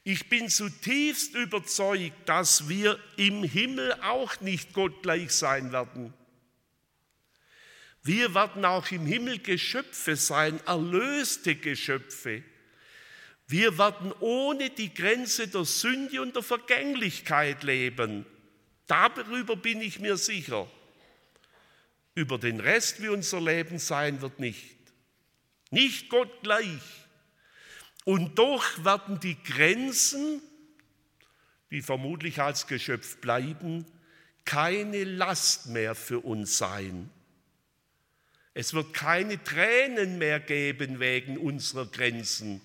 Ich 0.06 0.28
bin 0.28 0.50
zutiefst 0.50 1.34
überzeugt, 1.34 2.28
dass 2.28 2.68
wir 2.68 2.98
im 3.16 3.42
Himmel 3.42 3.94
auch 4.02 4.38
nicht 4.42 4.74
Gott 4.74 5.02
gleich 5.02 5.30
sein 5.32 5.72
werden. 5.72 6.12
Wir 8.02 8.34
werden 8.34 8.66
auch 8.66 8.90
im 8.90 9.06
Himmel 9.06 9.38
Geschöpfe 9.38 10.14
sein, 10.16 10.60
erlöste 10.66 11.56
Geschöpfe. 11.56 12.42
Wir 13.46 13.78
werden 13.78 14.12
ohne 14.20 14.68
die 14.68 14.92
Grenze 14.92 15.48
der 15.48 15.64
Sünde 15.64 16.20
und 16.20 16.36
der 16.36 16.42
Vergänglichkeit 16.42 17.62
leben. 17.62 18.26
Darüber 18.86 19.56
bin 19.56 19.80
ich 19.80 20.00
mir 20.00 20.18
sicher. 20.18 20.70
Über 22.14 22.36
den 22.36 22.60
Rest, 22.60 23.02
wie 23.02 23.08
unser 23.08 23.40
Leben 23.40 23.78
sein 23.78 24.20
wird, 24.20 24.38
nicht. 24.38 24.76
Nicht 25.70 26.10
Gott 26.10 26.42
gleich. 26.42 27.03
Und 28.04 28.38
doch 28.38 28.84
werden 28.84 29.18
die 29.20 29.42
Grenzen, 29.42 30.42
die 31.70 31.82
vermutlich 31.82 32.40
als 32.40 32.66
Geschöpf 32.66 33.16
bleiben, 33.16 33.86
keine 34.44 35.04
Last 35.04 35.66
mehr 35.66 35.94
für 35.94 36.20
uns 36.20 36.58
sein. 36.58 37.10
Es 38.52 38.74
wird 38.74 38.94
keine 38.94 39.42
Tränen 39.42 40.18
mehr 40.18 40.38
geben 40.38 41.00
wegen 41.00 41.38
unserer 41.38 41.86
Grenzen, 41.86 42.60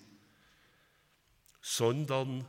sondern 1.61 2.45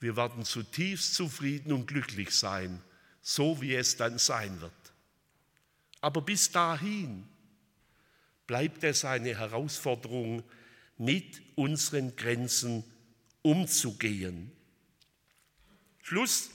wir 0.00 0.16
werden 0.16 0.44
zutiefst 0.44 1.14
zufrieden 1.14 1.72
und 1.72 1.86
glücklich 1.86 2.30
sein, 2.30 2.82
so 3.20 3.60
wie 3.60 3.74
es 3.74 3.96
dann 3.96 4.18
sein 4.18 4.60
wird. 4.60 4.72
Aber 6.00 6.22
bis 6.22 6.50
dahin 6.52 7.26
bleibt 8.46 8.84
es 8.84 9.04
eine 9.04 9.38
Herausforderung, 9.38 10.44
mit 10.96 11.42
unseren 11.56 12.16
Grenzen 12.16 12.84
umzugehen. 13.42 14.52
Schluss. 16.02 16.50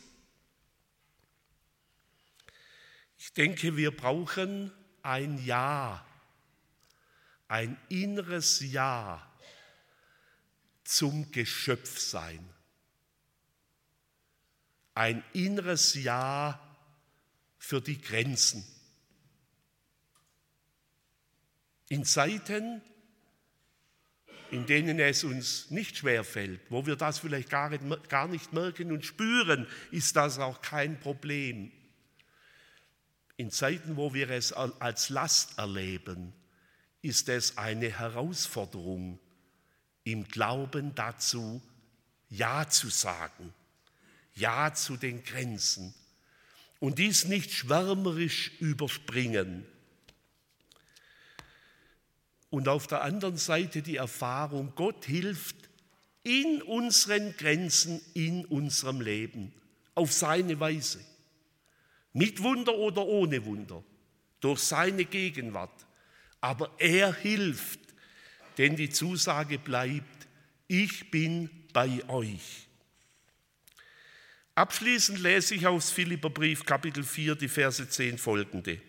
Ich 3.17 3.33
denke, 3.33 3.75
wir 3.75 3.95
brauchen 3.95 4.71
ein 5.01 5.43
Ja, 5.43 6.05
ein 7.47 7.77
inneres 7.89 8.59
Ja 8.59 9.25
zum 10.83 11.31
Geschöpfsein. 11.31 12.47
Ein 14.95 15.23
inneres 15.33 15.93
Ja 15.95 16.59
für 17.57 17.81
die 17.81 18.01
Grenzen. 18.01 18.65
In 21.89 22.05
Zeiten, 22.05 22.81
in 24.51 24.65
denen 24.65 24.99
es 24.99 25.23
uns 25.23 25.69
nicht 25.69 25.97
schwer 25.97 26.23
fällt, 26.23 26.59
wo 26.69 26.85
wir 26.85 26.95
das 26.95 27.19
vielleicht 27.19 27.49
gar 27.49 27.69
nicht, 27.69 28.09
gar 28.09 28.27
nicht 28.27 28.53
merken 28.53 28.91
und 28.91 29.05
spüren, 29.05 29.67
ist 29.91 30.15
das 30.15 30.39
auch 30.39 30.61
kein 30.61 30.99
Problem. 30.99 31.71
In 33.37 33.51
Zeiten, 33.51 33.95
wo 33.95 34.13
wir 34.13 34.29
es 34.29 34.51
als 34.51 35.09
Last 35.09 35.57
erleben, 35.57 36.33
ist 37.01 37.29
es 37.29 37.57
eine 37.57 37.89
Herausforderung, 37.89 39.19
im 40.03 40.27
Glauben 40.27 40.95
dazu 40.95 41.61
Ja 42.29 42.67
zu 42.67 42.89
sagen, 42.89 43.53
Ja 44.33 44.73
zu 44.73 44.97
den 44.97 45.23
Grenzen 45.23 45.93
und 46.79 46.99
dies 46.99 47.25
nicht 47.25 47.51
schwärmerisch 47.51 48.51
überspringen 48.59 49.65
und 52.49 52.67
auf 52.67 52.87
der 52.87 53.03
anderen 53.03 53.37
Seite 53.37 53.81
die 53.81 53.97
Erfahrung, 53.97 54.73
Gott 54.75 55.05
hilft 55.05 55.55
in 56.23 56.61
unseren 56.61 57.35
Grenzen, 57.37 58.01
in 58.13 58.45
unserem 58.45 59.01
Leben, 59.01 59.53
auf 59.95 60.11
seine 60.11 60.59
Weise, 60.59 60.99
mit 62.13 62.41
Wunder 62.41 62.75
oder 62.75 63.05
ohne 63.05 63.45
Wunder, 63.45 63.83
durch 64.39 64.59
seine 64.59 65.05
Gegenwart. 65.05 65.85
Aber 66.41 66.71
er 66.77 67.13
hilft, 67.13 67.79
denn 68.57 68.75
die 68.75 68.89
Zusage 68.89 69.59
bleibt, 69.59 70.27
ich 70.67 71.11
bin 71.11 71.49
bei 71.73 72.07
euch. 72.07 72.67
Abschließend 74.55 75.19
lese 75.19 75.55
ich 75.55 75.65
aus 75.67 75.91
Philipperbrief 75.91 76.65
Kapitel 76.65 77.03
4 77.03 77.35
die 77.35 77.47
Verse 77.47 77.87
10 77.87 78.17
folgende. 78.17 78.81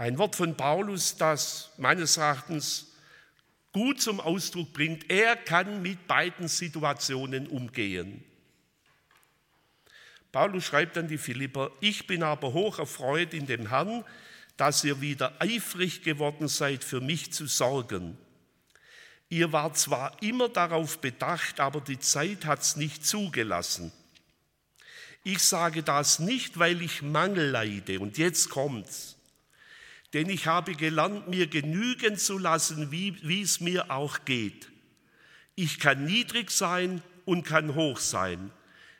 Ein 0.00 0.16
Wort 0.16 0.34
von 0.34 0.56
Paulus, 0.56 1.18
das 1.18 1.72
meines 1.76 2.16
Erachtens 2.16 2.86
gut 3.70 4.00
zum 4.00 4.18
Ausdruck 4.18 4.72
bringt, 4.72 5.10
er 5.10 5.36
kann 5.36 5.82
mit 5.82 6.06
beiden 6.06 6.48
Situationen 6.48 7.46
umgehen. 7.46 8.24
Paulus 10.32 10.64
schreibt 10.64 10.96
an 10.96 11.06
die 11.06 11.18
Philipper, 11.18 11.70
ich 11.80 12.06
bin 12.06 12.22
aber 12.22 12.54
hoch 12.54 12.78
erfreut 12.78 13.34
in 13.34 13.44
dem 13.44 13.68
Herrn, 13.68 14.02
dass 14.56 14.84
ihr 14.84 15.02
wieder 15.02 15.34
eifrig 15.38 16.02
geworden 16.02 16.48
seid, 16.48 16.82
für 16.82 17.02
mich 17.02 17.34
zu 17.34 17.44
sorgen. 17.44 18.16
Ihr 19.28 19.52
wart 19.52 19.76
zwar 19.76 20.16
immer 20.22 20.48
darauf 20.48 21.02
bedacht, 21.02 21.60
aber 21.60 21.82
die 21.82 21.98
Zeit 21.98 22.46
hat 22.46 22.62
es 22.62 22.76
nicht 22.76 23.04
zugelassen. 23.04 23.92
Ich 25.24 25.40
sage 25.40 25.82
das 25.82 26.20
nicht, 26.20 26.58
weil 26.58 26.80
ich 26.80 27.02
Mangel 27.02 27.50
leide, 27.50 28.00
und 28.00 28.16
jetzt 28.16 28.48
kommt's 28.48 29.19
denn 30.12 30.28
ich 30.28 30.46
habe 30.46 30.74
gelernt, 30.74 31.28
mir 31.28 31.46
genügen 31.46 32.16
zu 32.16 32.38
lassen, 32.38 32.90
wie, 32.90 33.42
es 33.42 33.60
mir 33.60 33.90
auch 33.90 34.24
geht. 34.24 34.70
Ich 35.54 35.78
kann 35.78 36.04
niedrig 36.04 36.50
sein 36.50 37.02
und 37.24 37.44
kann 37.44 37.74
hoch 37.74 37.98
sein. 37.98 38.50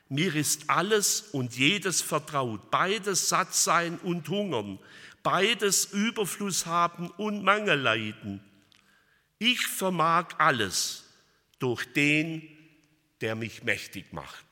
Mir 0.07 0.35
ist 0.35 0.69
alles 0.69 1.21
und 1.21 1.57
jedes 1.57 2.01
vertraut, 2.01 2.69
beides 2.69 3.29
satt 3.29 3.53
sein 3.55 3.97
und 3.99 4.27
hungern, 4.27 4.79
beides 5.23 5.85
Überfluss 5.85 6.65
haben 6.65 7.09
und 7.11 7.43
Mangel 7.43 7.79
leiden. 7.79 8.43
Ich 9.39 9.65
vermag 9.67 10.35
alles 10.37 11.05
durch 11.59 11.91
den, 11.93 12.47
der 13.21 13.35
mich 13.35 13.63
mächtig 13.63 14.11
macht. 14.13 14.51